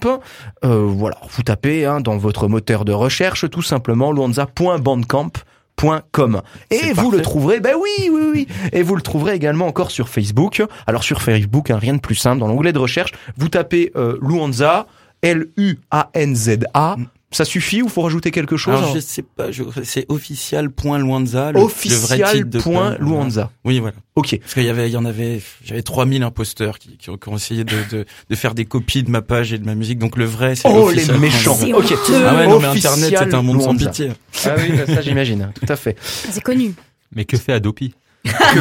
[0.64, 6.94] Euh, voilà, vous tapez hein, dans votre moteur de recherche tout simplement luanza.bandcamp.com et C'est
[6.94, 10.62] vous le trouverez ben oui oui oui et vous le trouverez également encore sur Facebook
[10.86, 14.16] alors sur Facebook hein, rien de plus simple dans l'onglet de recherche vous tapez euh,
[14.22, 14.86] Luanza
[15.24, 16.98] L U A N Z A
[17.32, 21.52] ça suffit ou faut rajouter quelque chose Alors hein je sais pas, je- c'est official.luanza,
[21.52, 21.66] le, le
[21.96, 23.52] vrai titre de Official.luanza.
[23.64, 23.96] Oui, voilà.
[24.16, 24.38] Ok.
[24.40, 27.30] Parce qu'il y avait, il y en avait, j'avais 3000 imposteurs qui, qui, ont, qui
[27.30, 29.98] ont essayé de, de, de faire des copies de ma page et de ma musique.
[30.00, 31.20] Donc le vrai, c'est Oh les official.
[31.20, 31.58] méchants.
[31.74, 31.94] Ok.
[31.94, 33.86] Ah ouais, non, mais Internet, Official c'est un monde sans Luanza.
[33.90, 34.12] pitié.
[34.46, 35.52] Ah oui, ça j'imagine.
[35.60, 35.96] Tout à fait.
[36.02, 36.74] C'est connu.
[37.16, 37.94] Mais que fait Adopi?
[38.28, 38.54] Ah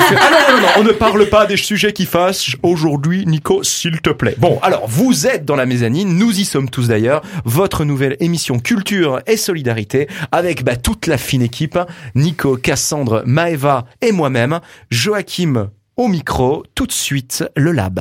[0.78, 4.34] on ne parle pas des sujets qui fâchent aujourd'hui, Nico, s'il te plaît.
[4.38, 8.58] Bon, alors, vous êtes dans la mezzanine, nous y sommes tous d'ailleurs, votre nouvelle émission
[8.58, 11.78] Culture et Solidarité, avec bah, toute la fine équipe,
[12.14, 18.00] Nico, Cassandre, Maeva et moi-même, Joachim au micro, tout de suite, le lab.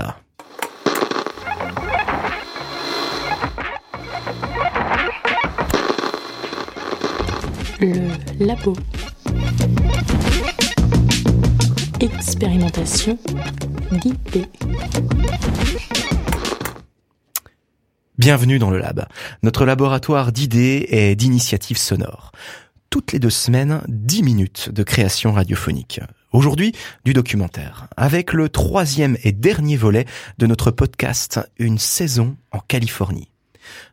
[7.81, 8.73] Le labo.
[12.01, 13.17] Expérimentation
[13.91, 14.45] guidée.
[18.17, 19.07] Bienvenue dans le lab,
[19.43, 22.31] notre laboratoire d'idées et d'initiatives sonores.
[22.89, 25.99] Toutes les deux semaines, 10 minutes de création radiophonique.
[26.31, 26.73] Aujourd'hui,
[27.03, 30.05] du documentaire, avec le troisième et dernier volet
[30.37, 33.29] de notre podcast Une saison en Californie.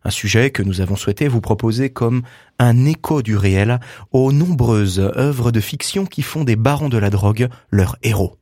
[0.05, 2.23] Un sujet que nous avons souhaité vous proposer comme
[2.59, 3.81] un écho du réel
[4.13, 8.37] aux nombreuses œuvres de fiction qui font des barons de la drogue leurs héros.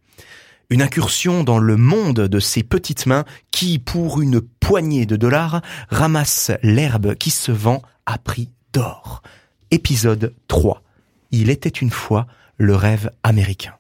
[0.70, 5.60] Une incursion dans le monde de ces petites mains qui, pour une poignée de dollars,
[5.90, 9.22] ramassent l'herbe qui se vend à prix d'or.
[9.70, 10.82] Épisode 3.
[11.30, 12.26] Il était une fois
[12.56, 13.74] le rêve américain.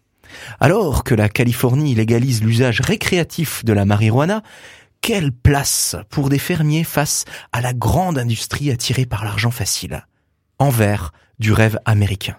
[0.60, 4.42] Alors que la Californie légalise l'usage récréatif de la marijuana,
[5.04, 10.06] quelle place pour des fermiers face à la grande industrie attirée par l'argent facile?
[10.58, 12.38] Envers du rêve américain.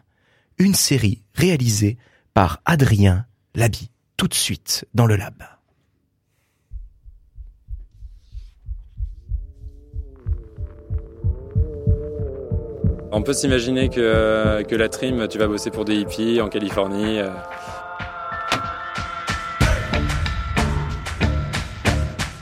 [0.57, 1.99] Une série réalisée
[2.33, 5.43] par Adrien Labi, tout de suite dans le lab.
[13.11, 16.49] On peut s'imaginer que, euh, que la trim, tu vas bosser pour des hippies en
[16.49, 17.19] Californie.
[17.19, 17.29] Euh,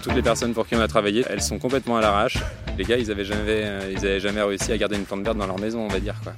[0.03, 2.37] Toutes les personnes pour qui on a travaillé, elles sont complètement à l'arrache.
[2.77, 5.47] Les gars, ils avaient jamais, euh, ils jamais réussi à garder une plante verte dans
[5.47, 6.33] leur maison, on va dire quoi.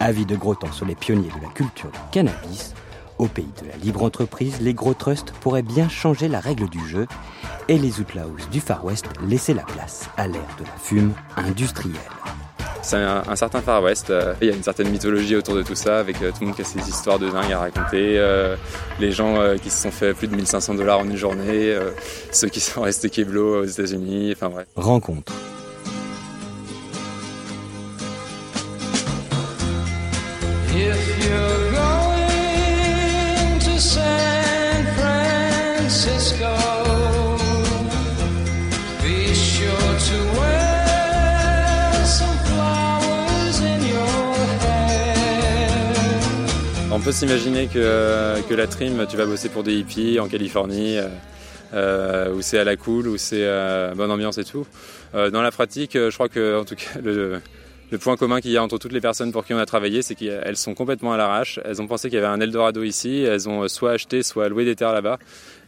[0.00, 2.74] Avis de temps sur les pionniers de la culture du cannabis,
[3.20, 6.80] au pays de la libre entreprise, les gros trusts pourraient bien changer la règle du
[6.88, 7.06] jeu
[7.68, 11.94] et les outlaws du Far West laisser la place à l'ère de la fume industrielle.
[12.82, 14.08] C'est un, un certain Far West.
[14.08, 16.46] euh, Il y a une certaine mythologie autour de tout ça, avec euh, tout le
[16.46, 18.16] monde qui a ses histoires de dingue à raconter.
[18.18, 18.56] euh,
[18.98, 21.76] les gens qui se sont fait plus de 1500 dollars en une journée,
[22.32, 24.32] ceux qui sont restés keblo aux États-Unis.
[24.34, 24.66] Enfin bref.
[24.76, 25.32] Rencontre.
[46.92, 50.98] On peut s'imaginer que, que la trim, tu vas bosser pour des hippies en Californie,
[50.98, 51.06] euh,
[51.72, 54.66] euh, où c'est à la cool, où c'est euh, bonne ambiance et tout.
[55.14, 57.40] Euh, dans la pratique, euh, je crois que en tout cas le,
[57.92, 60.02] le point commun qu'il y a entre toutes les personnes pour qui on a travaillé,
[60.02, 61.60] c'est qu'elles sont complètement à l'arrache.
[61.64, 63.22] Elles ont pensé qu'il y avait un Eldorado ici.
[63.22, 65.18] Elles ont euh, soit acheté, soit loué des terres là-bas.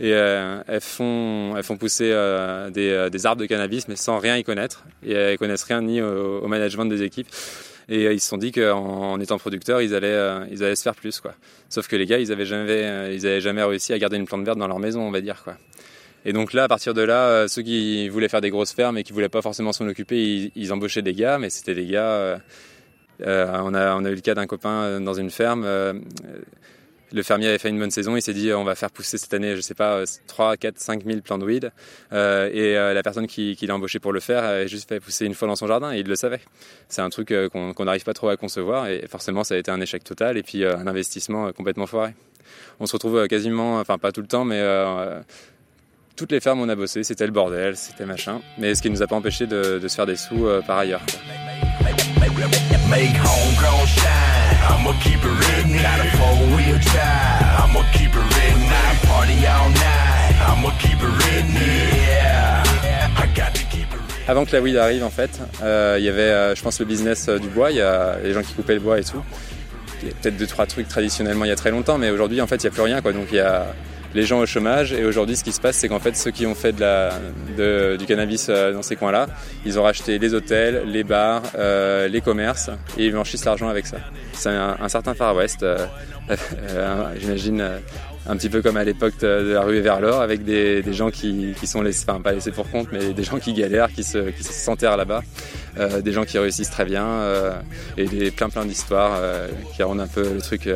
[0.01, 4.19] Et euh, elles, font, elles font pousser euh, des, des arbres de cannabis, mais sans
[4.19, 4.85] rien y connaître.
[5.07, 7.29] Et elles connaissent rien ni au, au management des équipes.
[7.89, 10.77] Et euh, ils se sont dit qu'en en étant producteurs, ils allaient, euh, ils allaient
[10.77, 11.21] se faire plus.
[11.21, 11.35] Quoi.
[11.69, 14.27] Sauf que les gars, ils avaient, jamais, euh, ils avaient jamais réussi à garder une
[14.27, 15.43] plante verte dans leur maison, on va dire.
[15.43, 15.57] Quoi.
[16.25, 19.03] Et donc là, à partir de là, ceux qui voulaient faire des grosses fermes et
[19.03, 22.41] qui voulaient pas forcément s'en occuper, ils, ils embauchaient des gars, mais c'était des gars.
[23.23, 25.65] euh, on, a, on a eu le cas d'un copain dans une ferme.
[25.65, 25.95] euh,
[27.13, 29.33] le fermier avait fait une bonne saison, il s'est dit on va faire pousser cette
[29.35, 31.73] année, je sais pas, euh, 3, 4, 5 000 plants de weed.
[32.13, 35.27] Euh, et euh, la personne qui, l'a embauché pour le faire avait juste fait pousser
[35.27, 36.41] une fois dans son jardin et il le savait.
[36.89, 39.71] C'est un truc euh, qu'on n'arrive pas trop à concevoir et forcément ça a été
[39.71, 42.15] un échec total et puis euh, un investissement euh, complètement foiré.
[42.81, 45.21] On se retrouve euh, quasiment, enfin pas tout le temps, mais euh,
[46.17, 48.41] toutes les fermes on a bossé, c'était le bordel, c'était machin.
[48.59, 51.03] Mais ce qui nous a pas empêché de, se faire des sous euh, par ailleurs.
[64.29, 66.87] Avant que la weed arrive, en fait, euh, il y avait, euh, je pense, le
[66.87, 67.71] business euh, du bois.
[67.71, 69.23] Il y a les gens qui coupaient le bois et tout.
[70.03, 72.41] Il y a peut-être deux, trois trucs traditionnellement il y a très longtemps, mais aujourd'hui,
[72.41, 73.01] en fait, il n'y a plus rien.
[73.01, 73.13] Quoi.
[73.13, 73.67] Donc, il y a
[74.15, 74.93] les gens au chômage.
[74.93, 77.11] Et aujourd'hui, ce qui se passe, c'est qu'en fait, ceux qui ont fait de la,
[77.57, 79.27] de- du cannabis euh, dans ces coins-là,
[79.65, 83.87] ils ont racheté les hôtels, les bars, euh, les commerces, et ils blanchissent l'argent avec
[83.87, 83.97] ça.
[84.33, 85.87] C'est un, un certain Far West, euh,
[86.31, 87.61] euh, j'imagine.
[87.61, 87.79] euh,
[88.25, 91.11] un petit peu comme à l'époque de la rue vers l'or, avec des, des gens
[91.11, 94.05] qui, qui sont laissés, enfin pas laissés pour compte, mais des gens qui galèrent, qui
[94.05, 95.23] se, qui s'enterrent là-bas,
[95.81, 97.51] euh, des gens qui réussissent très bien, euh,
[97.97, 100.69] et des, plein plein d'histoires euh, qui rendent un peu le truc.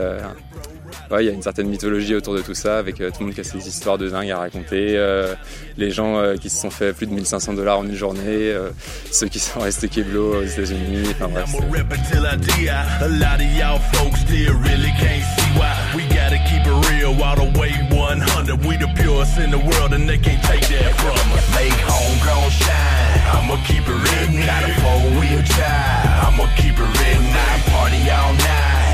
[1.10, 3.26] Ouais, il y a une certaine mythologie autour de tout ça, avec euh, tout le
[3.26, 5.34] monde qui a ses histoires de dingue à raconter, euh,
[5.76, 8.22] les gens euh, qui se sont fait plus de 1500 dollars en une journée,
[8.52, 8.70] euh,
[9.10, 11.48] ceux qui sont restés keblo aux États-Unis, enfin bref.
[11.54, 12.68] I'ma rep until I die.
[12.68, 15.72] A lot of y'all folks still really can't see why.
[15.94, 18.64] We gotta keep it real all the way 100.
[18.64, 21.46] We the purest in the world and they can't take that from us.
[21.54, 23.20] Make homegrown shine.
[23.34, 24.40] I'ma keep it written.
[24.46, 26.26] Got a four wheel drive.
[26.26, 27.26] I'ma keep it written.
[27.32, 28.85] I party all night.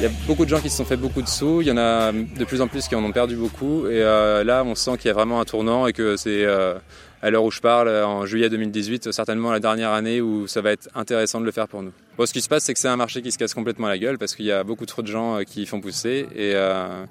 [0.00, 1.70] Il y a beaucoup de gens qui se sont fait beaucoup de sous, il y
[1.70, 4.74] en a de plus en plus qui en ont perdu beaucoup, et euh, là on
[4.74, 6.74] sent qu'il y a vraiment un tournant et que c'est euh,
[7.24, 10.72] à l'heure où je parle, en juillet 2018, certainement la dernière année où ça va
[10.72, 11.92] être intéressant de le faire pour nous.
[12.18, 13.96] Bon, ce qui se passe, c'est que c'est un marché qui se casse complètement la
[13.96, 17.06] gueule parce qu'il y a beaucoup trop de gens euh, qui font pousser, et, euh,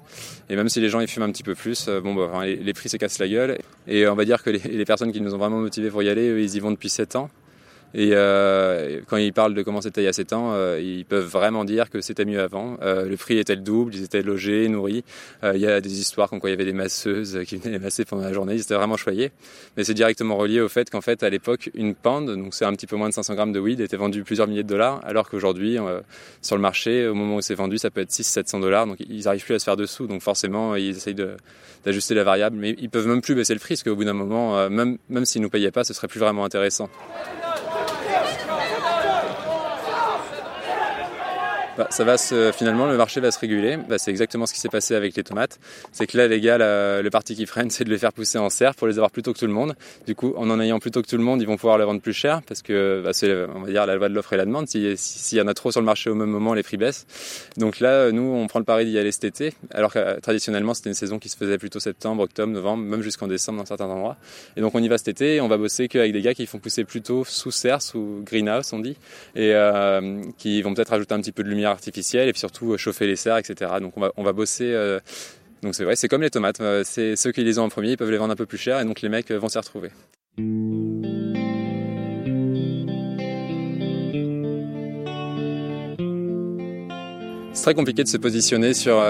[0.48, 2.88] même si les gens y fument un petit peu plus, euh, bon, bah, les, prix
[2.88, 3.58] se cassent la gueule,
[3.88, 6.40] et on va dire que les, personnes qui nous ont vraiment motivés pour y aller,
[6.40, 7.28] ils y vont depuis 7 ans.
[7.94, 11.04] Et euh, quand ils parlent de comment c'était il y a 7 ans, euh, ils
[11.04, 12.76] peuvent vraiment dire que c'était mieux avant.
[12.82, 15.04] Euh, le prix était le double, ils étaient logés, nourris.
[15.44, 17.78] Euh, il y a des histoires comme quoi il y avait des masseuses qui venaient
[17.78, 19.30] les masser pendant la journée, ils étaient vraiment choyés.
[19.76, 22.72] Mais c'est directement relié au fait qu'en fait, à l'époque, une pound, donc c'est un
[22.72, 25.30] petit peu moins de 500 grammes de weed, était vendue plusieurs milliers de dollars, alors
[25.30, 26.00] qu'aujourd'hui, euh,
[26.42, 28.86] sur le marché, au moment où c'est vendu, ça peut être 600-700 dollars.
[28.86, 30.08] Donc ils n'arrivent plus à se faire dessous.
[30.08, 31.16] Donc forcément, ils essayent
[31.84, 34.14] d'ajuster la variable, mais ils peuvent même plus baisser le prix, parce qu'au bout d'un
[34.14, 36.88] moment, euh, même, s'ils nous payaient pas, ce serait plus vraiment intéressant.
[41.76, 43.76] Bah, ça va se, finalement le marché va se réguler.
[43.88, 45.58] Bah, c'est exactement ce qui s'est passé avec les tomates.
[45.92, 48.38] C'est que là les gars, la- le parti qui freine, c'est de les faire pousser
[48.38, 49.74] en serre pour les avoir plus tôt que tout le monde.
[50.06, 51.84] Du coup, en en ayant plus tôt que tout le monde, ils vont pouvoir les
[51.84, 54.36] vendre plus cher parce que bah, c'est on va dire la loi de l'offre et
[54.36, 54.68] la demande.
[54.68, 56.76] Si- si- S'il y en a trop sur le marché au même moment, les prix
[56.76, 57.06] baissent.
[57.56, 60.74] Donc là, nous, on prend le pari d'y aller cet été, alors que euh, traditionnellement
[60.74, 63.86] c'était une saison qui se faisait plutôt septembre, octobre, novembre, même jusqu'en décembre dans certains
[63.86, 64.16] endroits.
[64.56, 66.46] Et donc on y va cet été et on va bosser qu'avec des gars qui
[66.46, 68.96] font pousser plutôt sous serre, sous greenhouse on dit,
[69.34, 72.72] et euh, qui vont peut-être ajouter un petit peu de lumière artificielle et puis surtout
[72.72, 73.72] euh, chauffer les serres, etc.
[73.80, 74.72] Donc on va, on va bosser.
[74.72, 75.00] euh,
[75.62, 76.60] donc c'est vrai, c'est comme les tomates.
[76.60, 78.58] euh, C'est ceux qui les ont en premier, ils peuvent les vendre un peu plus
[78.58, 79.90] cher et donc les mecs vont s'y retrouver.
[87.52, 89.02] C'est très compliqué de se positionner sur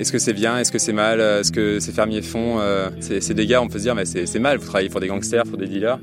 [0.00, 2.58] est-ce que c'est bien, est-ce que c'est mal, euh, ce que ces fermiers font.
[3.00, 5.44] c'est des gars, on peut se dire, mais c'est mal, vous travaillez pour des gangsters,
[5.44, 5.98] pour des dealers,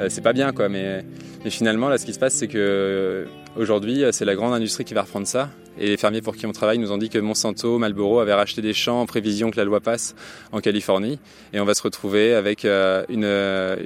[0.00, 0.68] euh, c'est pas bien quoi.
[0.68, 1.04] Mais,
[1.44, 3.26] mais finalement, là, ce qui se passe, c'est que
[3.56, 5.50] aujourd'hui, euh, c'est la grande industrie qui va reprendre ça.
[5.80, 8.62] Et les fermiers pour qui on travaille nous ont dit que Monsanto, Marlboro avaient racheté
[8.62, 10.14] des champs en prévision que la loi passe
[10.52, 11.18] en Californie.
[11.52, 13.76] Et on va se retrouver avec euh, une, euh,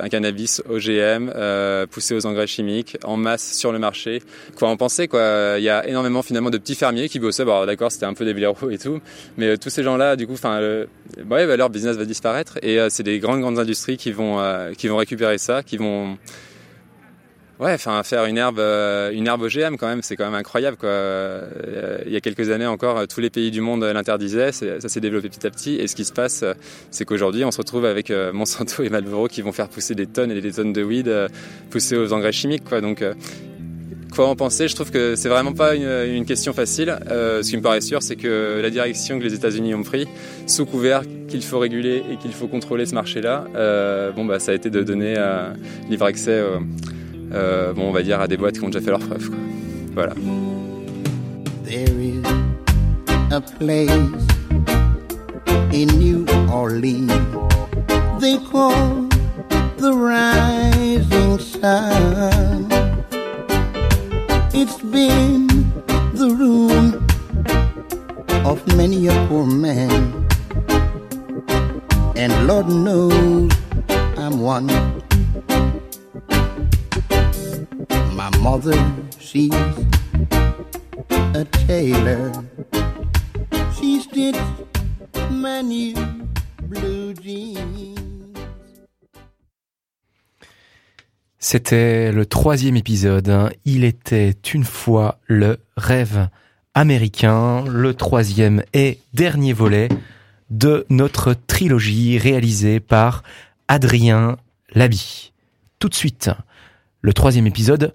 [0.00, 4.22] un cannabis OGM euh, poussé aux engrais chimiques en masse sur le marché.
[4.56, 5.56] Quoi en penser quoi?
[5.58, 7.44] Il y a énormément finalement de petits fermiers qui bossaient.
[7.44, 9.00] Bon, d'accord, c'était un peu des blaireaux et tout,
[9.36, 10.86] mais euh, tous ces gens-là, du coup, enfin, euh,
[11.18, 12.58] ouais, bah, leur business va disparaître.
[12.62, 15.76] Et euh, c'est des grandes grandes industries qui vont euh, qui vont récupérer ça, qui
[15.76, 16.18] vont
[17.60, 20.78] Ouais, enfin faire une herbe, euh, une herbe OGM quand même, c'est quand même incroyable
[20.78, 20.88] quoi.
[20.88, 24.88] Euh, il y a quelques années encore, euh, tous les pays du monde l'interdisaient, ça
[24.88, 25.74] s'est développé petit à petit.
[25.74, 26.42] Et ce qui se passe,
[26.90, 30.30] c'est qu'aujourd'hui, on se retrouve avec Monsanto et Marlboro qui vont faire pousser des tonnes
[30.30, 31.14] et des tonnes de weed
[31.68, 32.80] poussées aux engrais chimiques quoi.
[32.80, 33.04] Donc
[34.14, 34.66] quoi en penser?
[34.66, 36.98] Je trouve que c'est vraiment pas une, question facile.
[37.10, 40.08] Ce qui me paraît sûr, c'est que la direction que les États-Unis ont pris,
[40.46, 43.44] sous couvert qu'il faut réguler et qu'il faut contrôler ce marché-là,
[44.16, 45.52] bon bah ça a été de donner euh,
[45.90, 46.30] libre accès.
[46.30, 46.58] euh,
[47.32, 49.28] euh, bon, on va dire à des boîtes qui ont déjà fait leurs preuves.
[49.28, 49.38] Quoi.
[49.94, 50.14] Voilà.
[51.64, 52.22] There is
[53.30, 54.26] a place
[55.72, 57.10] in New Orleans
[58.20, 59.08] they call
[59.78, 62.68] the rising sun.
[64.52, 65.46] It's been
[66.12, 67.06] the room
[68.44, 70.28] of many a poor man,
[72.14, 73.50] and Lord knows
[74.18, 74.89] I'm one.
[78.38, 78.74] Mother,
[79.18, 79.50] she's
[81.34, 81.44] a
[86.68, 87.20] blue.
[91.38, 93.28] C'était le troisième épisode.
[93.28, 93.50] hein.
[93.64, 96.28] Il était une fois le rêve
[96.74, 99.88] américain, le troisième et dernier volet
[100.50, 103.22] de notre trilogie réalisée par
[103.68, 104.36] Adrien
[104.74, 105.32] Labi.
[105.78, 106.30] Tout de suite,
[107.00, 107.94] le troisième épisode,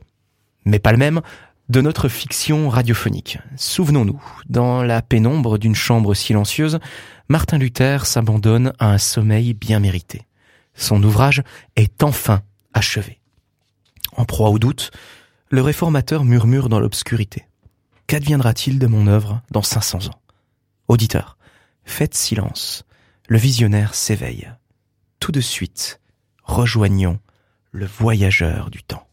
[0.66, 1.22] mais pas le même,
[1.70, 3.40] de notre fiction radiophonique.
[3.56, 6.80] Souvenons-nous, dans la pénombre d'une chambre silencieuse,
[7.28, 10.28] Martin Luther s'abandonne à un sommeil bien mérité.
[10.76, 11.42] Son ouvrage
[11.76, 12.42] est enfin
[12.74, 13.20] achevé.
[14.16, 14.92] En proie au doute,
[15.50, 17.46] le réformateur murmure dans l'obscurité.
[18.08, 20.22] Qu'adviendra-t-il de mon œuvre dans 500 ans?
[20.88, 21.38] Auditeur,
[21.84, 22.86] faites silence.
[23.28, 24.52] Le visionnaire s'éveille.
[25.20, 26.00] Tout de suite,
[26.44, 27.20] rejoignons
[27.72, 29.08] le voyageur du temps.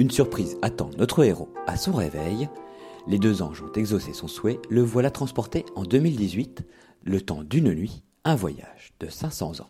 [0.00, 2.48] Une surprise attend notre héros à son réveil.
[3.06, 6.66] Les deux anges ont exaucé son souhait, le voilà transporté en 2018,
[7.04, 9.68] le temps d'une nuit, un voyage de 500 ans.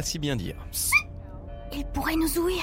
[0.00, 0.56] Pas si bien dire.
[1.76, 2.62] Il pourrait nous ouïr.